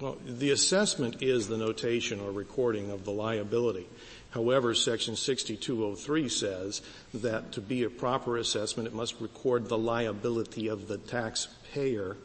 [0.00, 3.86] Well, the assessment is the notation or recording of the liability.
[4.34, 6.82] However, section 6203 says
[7.14, 12.16] that to be a proper assessment, it must record the liability of the taxpayer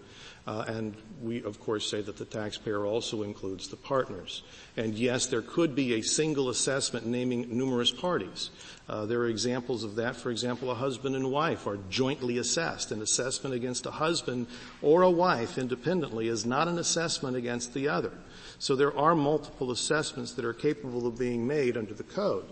[0.49, 4.41] Uh, and we, of course, say that the taxpayer also includes the partners.
[4.77, 8.49] And yes, there could be a single assessment naming numerous parties.
[8.87, 10.15] Uh, there are examples of that.
[10.15, 12.91] For example, a husband and wife are jointly assessed.
[12.91, 14.47] An assessment against a husband
[14.81, 18.13] or a wife independently is not an assessment against the other.
[18.59, 22.45] So there are multiple assessments that are capable of being made under the code.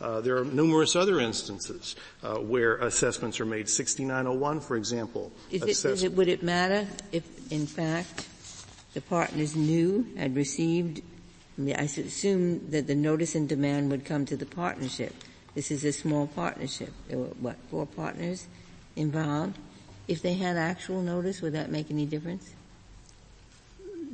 [0.00, 3.68] Uh, there are numerous other instances uh, where assessments are made.
[3.68, 5.32] 6901, for example.
[5.50, 8.28] Is it, is it, would it matter if, in fact,
[8.94, 11.02] the partners knew, had received,
[11.58, 15.12] I, mean, I assume that the notice and demand would come to the partnership.
[15.56, 16.92] This is a small partnership.
[17.08, 18.46] There were, what, four partners
[18.94, 19.58] involved?
[20.06, 22.52] If they had actual notice, would that make any difference?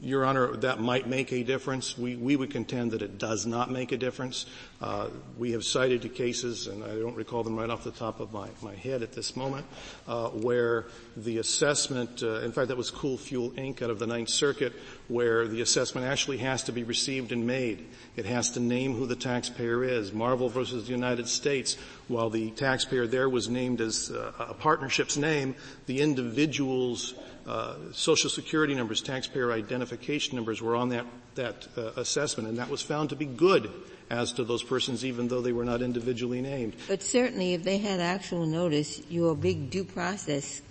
[0.04, 1.96] Your Honor, that might make a difference.
[1.96, 4.44] We, we would contend that it does not make a difference.
[4.80, 8.20] Uh, we have cited the cases, and I don't recall them right off the top
[8.20, 9.64] of my, my head at this moment,
[10.06, 10.86] uh, where
[11.16, 13.80] the assessment, uh, in fact that was Cool Fuel Inc.
[13.80, 14.74] out of the Ninth Circuit,
[15.08, 17.86] where the assessment actually has to be received and made.
[18.16, 20.12] It has to name who the taxpayer is.
[20.12, 21.78] Marvel versus the United States,
[22.08, 25.54] while the taxpayer there was named as uh, a partnership's name,
[25.86, 27.14] the individual's
[27.46, 32.70] uh, social security numbers, taxpayer identification numbers were on that, that uh, assessment, and that
[32.70, 33.70] was found to be good
[34.10, 36.74] as to those persons even though they were not individually named.
[36.88, 40.62] But certainly if they had actual notice, your big due process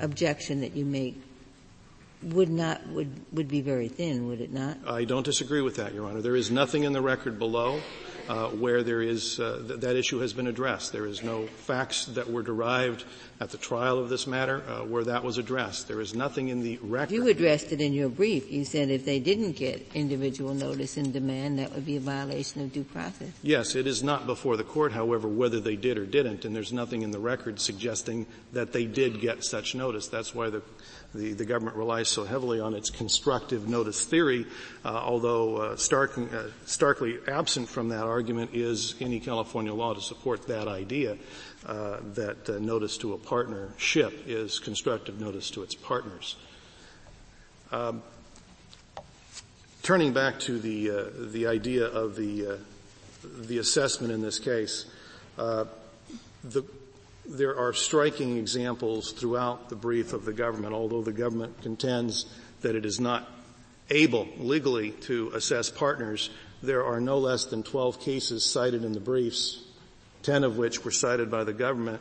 [0.00, 1.20] objection that you make
[2.22, 4.78] would not, would, would be very thin, would it not?
[4.86, 6.20] I don't disagree with that, Your Honor.
[6.20, 7.80] There is nothing in the record below
[8.28, 10.92] uh, where there is uh, th- that issue has been addressed.
[10.92, 13.04] There is no facts that were derived
[13.40, 15.88] at the trial of this matter uh, where that was addressed.
[15.88, 17.14] There is nothing in the record.
[17.14, 18.50] You addressed it in your brief.
[18.50, 22.62] You said if they didn't get individual notice and demand, that would be a violation
[22.62, 23.30] of due process.
[23.42, 26.72] Yes, it is not before the court, however, whether they did or didn't, and there's
[26.72, 30.08] nothing in the record suggesting that they did get such notice.
[30.08, 30.62] That's why the
[31.14, 34.46] the, the government relies so heavily on its constructive notice theory,
[34.84, 40.02] uh, although uh, stark, uh, starkly absent from that argument is any California law to
[40.02, 41.16] support that idea
[41.66, 46.36] uh, that uh, notice to a partnership is constructive notice to its partners.
[47.72, 48.02] Um,
[49.82, 52.58] turning back to the the idea of the
[53.22, 54.86] the assessment in this case,
[55.36, 56.64] the
[57.28, 62.26] there are striking examples throughout the brief of the government, although the government contends
[62.62, 63.28] that it is not
[63.90, 66.30] able legally to assess partners.
[66.62, 69.62] There are no less than 12 cases cited in the briefs,
[70.22, 72.00] 10 of which were cited by the government,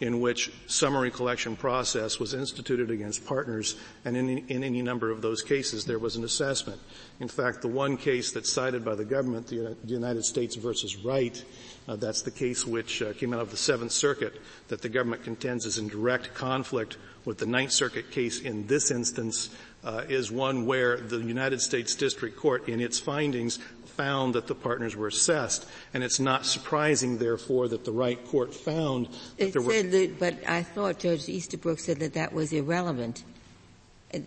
[0.00, 5.22] in which summary collection process was instituted against partners, and in, in, any number of
[5.22, 6.80] those cases there was an assessment.
[7.20, 11.42] In fact, the one case that's cited by the government, the United States versus Wright,
[11.88, 14.34] uh, that's the case which uh, came out of the Seventh Circuit
[14.68, 18.90] that the government contends is in direct conflict with the Ninth Circuit case in this
[18.90, 19.50] instance
[19.84, 23.58] uh, is one where the United States District Court in its findings
[23.96, 25.66] found that the partners were assessed.
[25.94, 29.06] And it's not surprising, therefore, that the Wright court found
[29.38, 29.82] that it there were...
[29.82, 33.24] That, but I thought Judge Easterbrook said that that was irrelevant.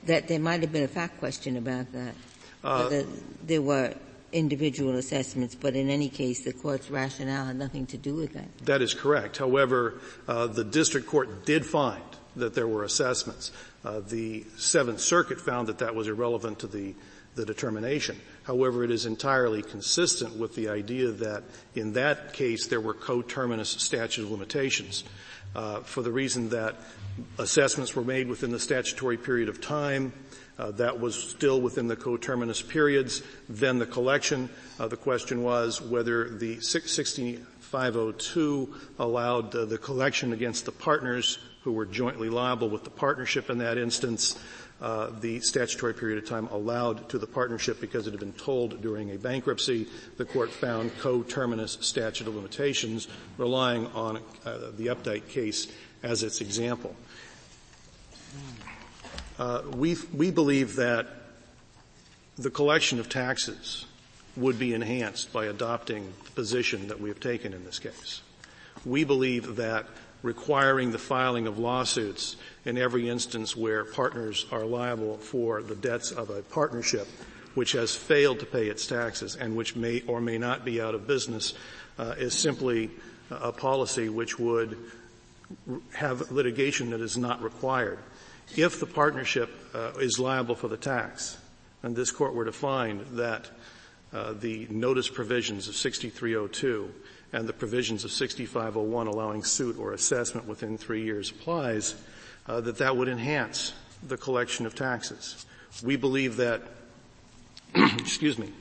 [0.05, 2.15] That there might have been a fact question about that.
[2.63, 3.03] Uh,
[3.43, 3.93] there were
[4.31, 8.57] individual assessments, but in any case, the court's rationale had nothing to do with that.
[8.65, 9.37] That is correct.
[9.37, 12.03] However, uh, the district court did find
[12.35, 13.51] that there were assessments.
[13.83, 16.93] Uh, the Seventh Circuit found that that was irrelevant to the
[17.35, 18.19] the determination.
[18.49, 21.43] However, it is entirely consistent with the idea that
[21.75, 25.03] in that case there were coterminous statute of limitations,
[25.55, 26.77] uh, for the reason that
[27.37, 30.13] assessments were made within the statutory period of time,
[30.57, 33.21] uh, that was still within the coterminous periods.
[33.47, 40.65] Then the collection, uh, the question was whether the 6502 allowed uh, the collection against
[40.65, 44.39] the partners who were jointly liable with the partnership in that instance.
[44.81, 48.81] Uh, the statutory period of time allowed to the partnership because it had been tolled
[48.81, 49.85] during a bankruptcy.
[50.17, 55.67] The court found coterminous statute of limitations, relying on uh, the Updike case
[56.01, 56.95] as its example.
[59.37, 61.07] Uh, we, we believe that
[62.37, 63.85] the collection of taxes
[64.37, 68.21] would be enhanced by adopting the position that we have taken in this case.
[68.85, 69.87] We believe that
[70.21, 76.11] requiring the filing of lawsuits in every instance where partners are liable for the debts
[76.11, 77.07] of a partnership
[77.55, 80.95] which has failed to pay its taxes and which may or may not be out
[80.95, 81.53] of business
[81.97, 82.89] uh, is simply
[83.31, 84.77] a policy which would
[85.93, 87.99] have litigation that is not required.
[88.55, 91.37] If the partnership uh, is liable for the tax,
[91.83, 93.49] and this court were to find that
[94.11, 96.91] uh, the notice provisions of 6302
[97.31, 101.95] and the provisions of 6501 allowing suit or assessment within three years applies,
[102.47, 103.73] uh, that that would enhance
[104.07, 105.45] the collection of taxes.
[105.83, 106.63] We believe that,
[107.75, 108.51] excuse me,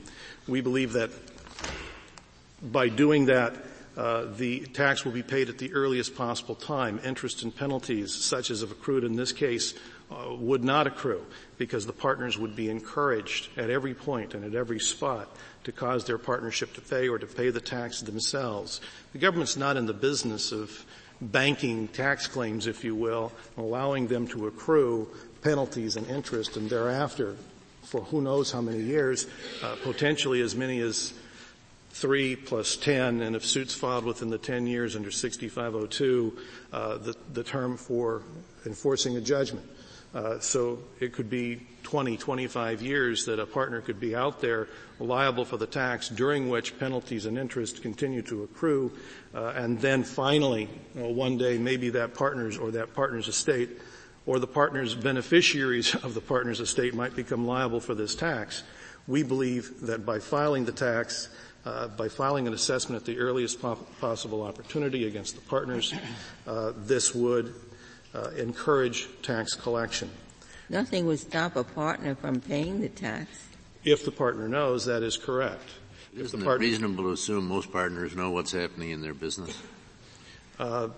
[0.47, 1.11] we believe that
[2.61, 3.53] by doing that,
[3.97, 6.99] uh, the tax will be paid at the earliest possible time.
[7.03, 9.73] Interest and penalties, such as have accrued in this case,
[10.11, 11.25] uh, would not accrue
[11.57, 15.29] because the partners would be encouraged at every point and at every spot
[15.63, 18.81] to cause their partnership to pay or to pay the tax themselves.
[19.13, 20.85] The government's not in the business of
[21.21, 25.07] banking tax claims, if you will, allowing them to accrue
[25.41, 27.35] penalties and interest and thereafter
[27.83, 29.25] for who knows how many years,
[29.63, 31.13] uh, potentially as many as
[31.91, 36.37] three plus ten, and if suits filed within the ten years under 6502,
[36.71, 38.21] uh, the, the term for
[38.65, 39.65] enforcing a judgment.
[40.13, 44.67] Uh, so it could be 20, 25 years that a partner could be out there
[44.99, 48.91] liable for the tax, during which penalties and interest continue to accrue,
[49.33, 53.69] uh, and then finally, uh, one day, maybe that partner's or that partner's estate
[54.25, 58.63] or the partner's beneficiaries of the partner's estate might become liable for this tax.
[59.07, 61.29] We believe that by filing the tax,
[61.65, 65.93] uh, by filing an assessment at the earliest po- possible opportunity against the partners,
[66.47, 67.53] uh, this would
[68.13, 70.09] uh, encourage tax collection.
[70.69, 73.47] Nothing would stop a partner from paying the tax.
[73.83, 75.67] If the partner knows, that is correct.
[76.15, 79.57] Isn't it reasonable to assume most partners know what's happening in their business?
[80.59, 80.89] Uh,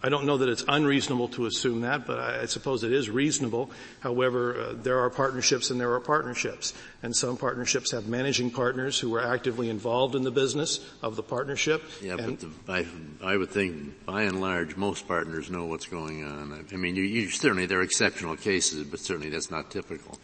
[0.00, 3.10] I don't know that it's unreasonable to assume that, but I, I suppose it is
[3.10, 3.70] reasonable.
[3.98, 6.72] However, uh, there are partnerships and there are partnerships.
[7.02, 11.22] And some partnerships have managing partners who are actively involved in the business of the
[11.22, 11.82] partnership.
[12.00, 12.86] Yeah, but the, I,
[13.22, 16.52] I would think by and large most partners know what's going on.
[16.52, 20.18] I, I mean, you, you, certainly there are exceptional cases, but certainly that's not typical.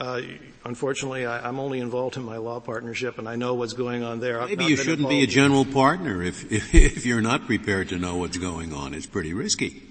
[0.00, 0.22] Uh,
[0.64, 4.18] unfortunately, I, am only involved in my law partnership, and I know what's going on
[4.18, 4.40] there.
[4.46, 8.16] Maybe you shouldn't be a general partner if, if, if you're not prepared to know
[8.16, 8.94] what's going on.
[8.94, 9.82] It's pretty risky.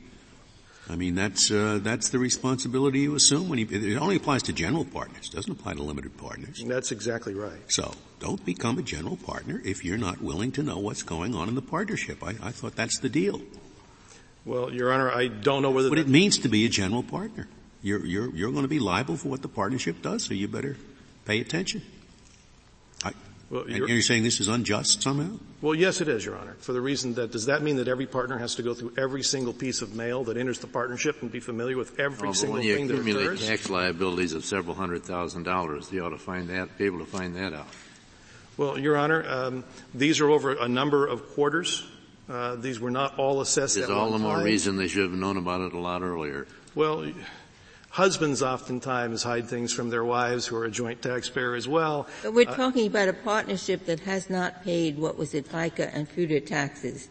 [0.89, 3.67] I mean, that's uh, that's the responsibility you assume when you.
[3.69, 5.29] It only applies to general partners.
[5.31, 6.63] It doesn't apply to limited partners.
[6.65, 7.61] That's exactly right.
[7.67, 11.47] So don't become a general partner if you're not willing to know what's going on
[11.47, 12.23] in the partnership.
[12.23, 13.39] I, I thought that's the deal.
[14.43, 17.47] Well, Your Honor, I don't know whether what it means to be a general partner.
[17.81, 20.75] You're, you're, you're going to be liable for what the partnership does, so you better
[21.25, 21.81] pay attention.
[23.03, 23.13] I,
[23.49, 25.37] well, you're, and you're saying this is unjust somehow?
[25.61, 26.55] Well, yes, it is, Your Honor.
[26.59, 29.23] For the reason that does that mean that every partner has to go through every
[29.23, 32.61] single piece of mail that enters the partnership and be familiar with every oh, single
[32.61, 33.07] thing that occurs?
[33.07, 36.99] accumulate tax liabilities of several hundred thousand dollars, you ought to find that, be able
[36.99, 37.67] to find that out.
[38.57, 39.63] Well, Your Honor, um,
[39.93, 41.85] these are over a number of quarters.
[42.29, 43.75] Uh, these were not all assessed.
[43.75, 44.45] There's all the more time.
[44.45, 46.45] reason they should have known about it a lot earlier.
[46.75, 47.11] Well
[47.89, 52.07] Husbands oftentimes hide things from their wives who are a joint taxpayer as well.
[52.21, 55.89] But we're uh, talking about a partnership that has not paid what was it, FICA
[55.93, 57.09] and FUTA taxes.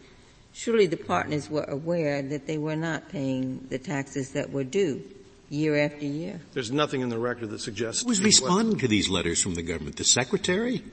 [0.53, 5.03] Surely the partners were aware that they were not paying the taxes that were due
[5.49, 6.39] year after year.
[6.53, 8.03] There's nothing in the record that suggests.
[8.03, 9.97] Who was responding to these letters from the government?
[9.97, 10.83] The secretary?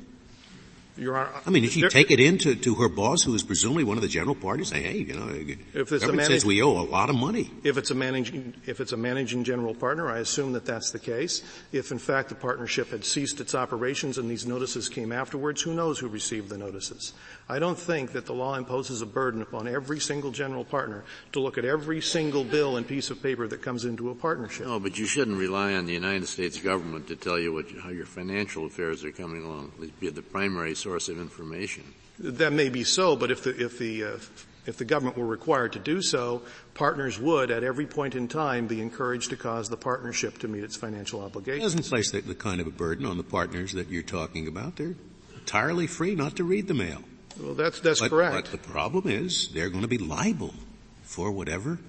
[0.97, 3.43] Your Honor, I mean, did she take it in to, to her boss, who is
[3.43, 5.29] presumably one of the general partners, say, hey, you know,
[5.75, 7.51] if it's government says we owe a lot of money.
[7.65, 10.99] If it's a managing, if it's a managing general partner, I assume that that's the
[10.99, 11.43] case.
[11.73, 15.75] If in fact the partnership had ceased its operations and these notices came afterwards, who
[15.75, 17.13] knows who received the notices?
[17.49, 21.41] I don't think that the law imposes a burden upon every single general partner to
[21.41, 24.67] look at every single bill and piece of paper that comes into a partnership.
[24.67, 27.91] No, but you shouldn't rely on the United States government to tell you what, how
[27.91, 29.73] your financial affairs are coming along.
[30.01, 31.83] Be the primary source of information.
[32.21, 34.19] That may be so, but if the, if the, uh,
[34.67, 36.43] if the government were required to do so,
[36.75, 40.63] partners would, at every point in time, be encouraged to cause the partnership to meet
[40.63, 41.75] its financial obligations.
[41.75, 44.47] It doesn't place the, the kind of a burden on the partners that you're talking
[44.47, 44.77] about.
[44.77, 44.95] They're
[45.35, 47.03] entirely free not to read the mail.
[47.41, 48.35] Well, that's, that's but, correct.
[48.35, 50.55] But the problem is they're going to be liable
[51.03, 51.81] for whatever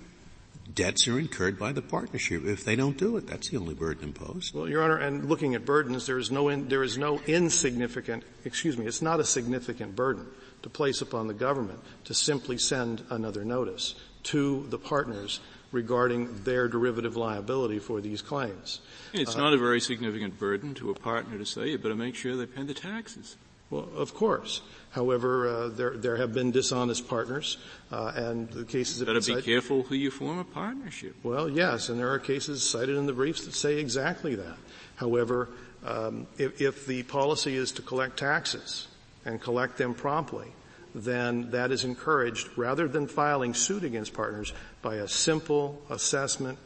[0.74, 3.28] debts are incurred by the partnership if they don't do it.
[3.28, 4.54] That's the only burden imposed.
[4.54, 8.24] Well, Your Honor, and looking at burdens, there is no in, there is no insignificant,
[8.46, 10.28] excuse me, it's not a significant burden
[10.64, 15.40] to place upon the government to simply send another notice to the partners
[15.72, 18.80] regarding their derivative liability for these claims.
[19.14, 22.16] It's uh, not a very significant burden to a partner to say, you better make
[22.16, 23.38] sure they pay the taxes.
[23.70, 24.62] Well, of course.
[24.92, 27.58] However, uh, there there have been dishonest partners,
[27.92, 31.16] uh, and the cases have Better be careful who you form a partnership.
[31.24, 34.58] Well, yes, and there are cases cited in the briefs that say exactly that.
[34.96, 35.50] However,
[35.86, 38.88] um, if, if the policy is to collect taxes
[39.26, 40.48] and collect them promptly,
[40.96, 46.58] then that is encouraged rather than filing suit against partners by a simple assessment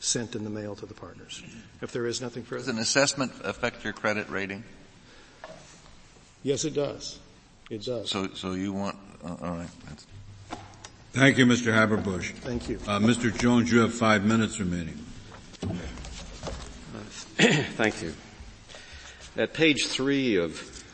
[0.00, 1.42] sent in the mail to the partners.
[1.80, 2.60] If there is nothing further.
[2.60, 4.64] Does an assessment affect your credit rating?
[6.42, 7.18] Yes, it does.
[7.70, 8.10] It does.
[8.10, 9.68] So, so you want, uh, all right.
[9.88, 10.06] That's...
[11.12, 11.72] Thank you, Mr.
[11.72, 12.32] Haberbush.
[12.32, 12.78] Thank you.
[12.86, 13.36] Uh, Mr.
[13.36, 14.98] Jones, you have five minutes remaining.
[17.36, 18.14] Thank you.
[19.36, 20.84] At page three of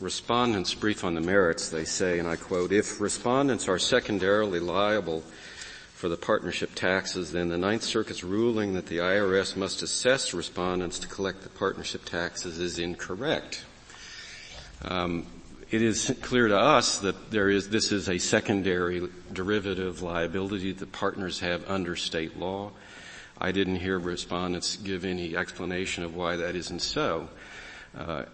[0.00, 5.22] respondents' brief on the merits, they say, and I quote, if respondents are secondarily liable
[5.94, 10.98] for the partnership taxes, then the Ninth Circuit's ruling that the IRS must assess respondents
[10.98, 13.64] to collect the partnership taxes is incorrect.
[14.82, 15.26] Um,
[15.70, 20.92] it is clear to us that there is, this is a secondary derivative liability that
[20.92, 22.70] partners have under state law.
[23.38, 27.28] I didn't hear respondents give any explanation of why that isn't so.
[27.96, 28.24] Uh,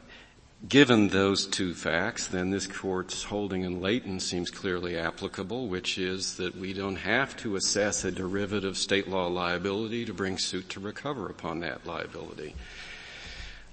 [0.68, 6.36] given those two facts, then this court's holding in Leighton seems clearly applicable, which is
[6.36, 10.80] that we don't have to assess a derivative state law liability to bring suit to
[10.80, 12.54] recover upon that liability.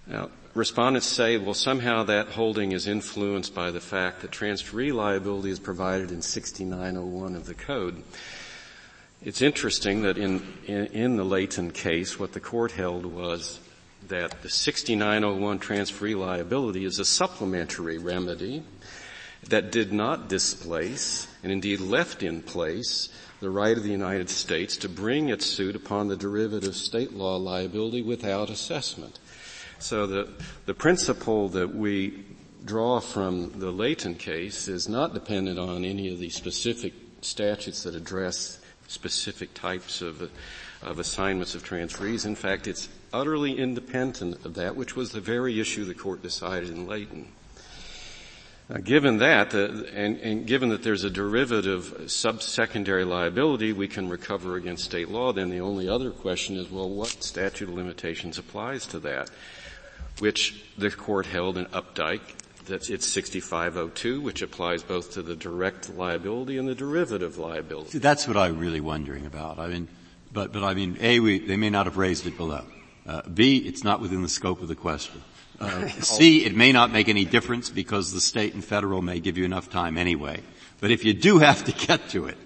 [0.06, 5.52] Now, respondents say, well, somehow that holding is influenced by the fact that transferee liability
[5.52, 8.04] is provided in 6901 of the code.
[9.24, 13.60] It's interesting that in, in, in the Leighton case, what the court held was
[14.08, 18.64] that the 6901 transferee liability is a supplementary remedy
[19.50, 24.78] that did not displace and indeed left in place the right of the United States
[24.78, 29.20] to bring its suit upon the derivative state law liability without assessment.
[29.80, 30.30] So the,
[30.66, 32.26] the principle that we
[32.66, 37.96] draw from the Leighton case is not dependent on any of the specific statutes that
[37.96, 40.30] address specific types of,
[40.82, 42.26] of assignments of transferees.
[42.26, 46.70] In fact, it's utterly independent of that, which was the very issue the court decided
[46.70, 47.28] in Leighton.
[48.84, 54.58] Given that, uh, and, and, given that there's a derivative sub-secondary liability, we can recover
[54.58, 55.32] against state law.
[55.32, 59.30] Then the only other question is, well, what statute of limitations applies to that?
[60.20, 62.22] Which the court held in Updike
[62.66, 67.92] that it's 6502, which applies both to the direct liability and the derivative liability.
[67.92, 69.60] See, that's what I'm really wondering about.
[69.60, 69.88] I mean,
[70.32, 72.66] but, but I mean, A, we, they may not have raised it below.
[73.06, 75.22] Uh, B, it's not within the scope of the question.
[75.60, 79.38] Uh, C, it may not make any difference because the state and federal may give
[79.38, 80.42] you enough time anyway.
[80.80, 82.38] But if you do have to get to it,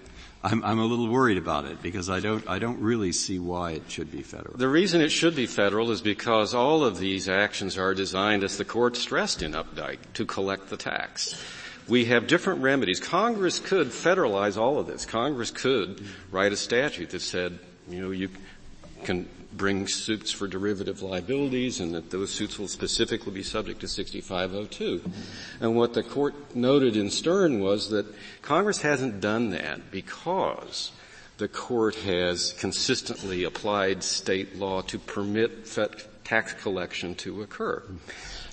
[0.44, 3.72] I'm, I'm a little worried about it because I don't, I don't really see why
[3.72, 4.56] it should be federal.
[4.56, 8.58] The reason it should be federal is because all of these actions are designed, as
[8.58, 11.40] the court stressed in Updike, to collect the tax.
[11.86, 12.98] We have different remedies.
[12.98, 15.04] Congress could federalize all of this.
[15.06, 18.28] Congress could write a statute that said, you know, you
[19.04, 23.88] can bring suits for derivative liabilities and that those suits will specifically be subject to
[23.88, 25.02] 6502.
[25.60, 28.06] And what the court noted in Stern was that
[28.40, 30.92] Congress hasn't done that because
[31.38, 35.66] the court has consistently applied state law to permit
[36.24, 37.82] tax collection to occur.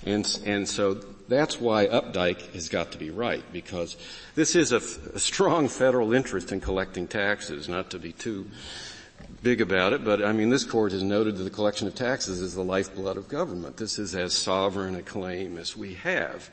[0.04, 0.94] And, and so
[1.28, 3.96] that's why Updike has got to be right because
[4.34, 4.78] this is a,
[5.14, 8.46] a strong federal interest in collecting taxes, not to be too
[9.42, 12.40] big about it, but I mean, this court has noted that the collection of taxes
[12.40, 13.76] is the lifeblood of government.
[13.76, 16.50] This is as sovereign a claim as we have.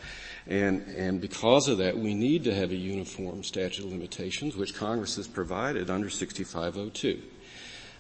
[0.48, 4.74] And, and because of that, we need to have a uniform statute of limitations, which
[4.74, 7.22] Congress has provided under 6502.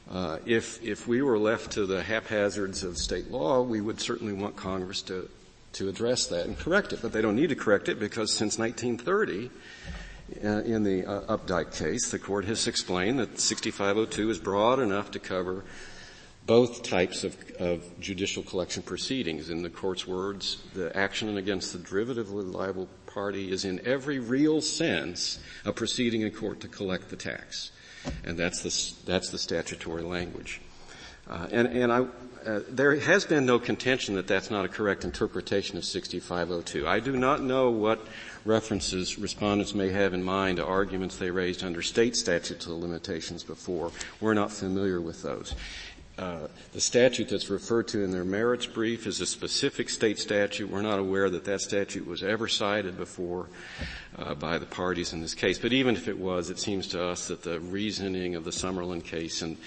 [0.09, 4.31] Uh, if if we were left to the haphazards of state law, we would certainly
[4.31, 5.29] want Congress to
[5.73, 7.01] to address that and correct it.
[7.01, 9.49] But they don't need to correct it because since 1930, uh,
[10.29, 15.19] in the uh, Updike case, the court has explained that 6502 is broad enough to
[15.19, 15.63] cover
[16.45, 19.49] both types of, of, judicial collection proceedings.
[19.49, 24.61] In the court's words, the action against the derivatively liable party is in every real
[24.61, 27.71] sense a proceeding in court to collect the tax.
[28.23, 30.61] And that's the, that's the statutory language.
[31.29, 32.05] Uh, and, and I,
[32.45, 36.87] uh, there has been no contention that that's not a correct interpretation of 6502.
[36.87, 38.07] I do not know what
[38.47, 43.43] references respondents may have in mind to arguments they raised under state statutes of limitations
[43.43, 43.91] before.
[44.21, 45.53] We're not familiar with those.
[46.17, 50.67] Uh, the statute that's referred to in their merits brief is a specific state statute.
[50.67, 53.49] We're not aware that that statute was ever cited before
[54.17, 55.59] uh, by the parties in this case.
[55.59, 59.03] But even if it was, it seems to us that the reasoning of the Summerlin
[59.03, 59.57] case and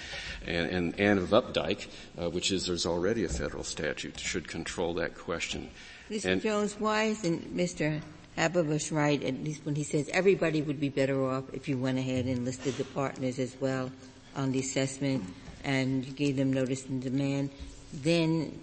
[0.47, 1.87] and, and, and of Updike,
[2.21, 5.71] uh, which is there's already a federal statute, should control that question.
[6.11, 6.25] Mr.
[6.25, 8.01] And Jones, why isn't Mr.
[8.41, 11.99] Haberbush right, at least when he says everybody would be better off if you went
[11.99, 13.91] ahead and listed the partners as well
[14.35, 15.23] on the assessment
[15.63, 17.51] and gave them notice and demand,
[17.93, 18.59] then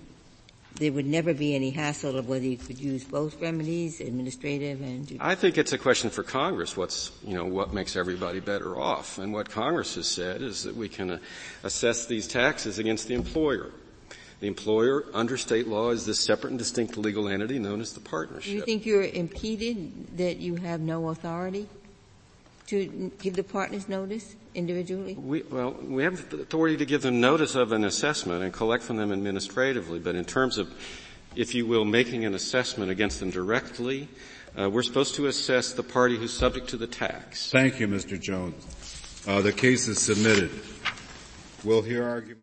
[0.80, 5.08] there would never be any hassle of whether you could use both remedies, administrative and
[5.08, 5.28] judicial.
[5.28, 6.76] I think it's a question for Congress.
[6.76, 10.76] What's you know what makes everybody better off, and what Congress has said is that
[10.76, 11.20] we can uh,
[11.64, 13.72] assess these taxes against the employer.
[14.40, 18.00] The employer, under state law, is this separate and distinct legal entity known as the
[18.00, 18.52] partnership.
[18.52, 21.68] Do you think you're impeded that you have no authority?
[22.68, 25.16] to give the partners notice individually?
[25.16, 28.84] We, well, we have the authority to give them notice of an assessment and collect
[28.84, 30.74] from them administratively, but in terms of,
[31.36, 34.10] if you will, making an assessment against them directly,
[34.60, 37.50] uh, we're supposed to assess the party who's subject to the tax.
[37.52, 38.20] Thank you, Mr.
[38.20, 39.24] Jones.
[39.26, 40.52] Uh, the case is submitted.
[41.64, 42.28] We'll hear argument.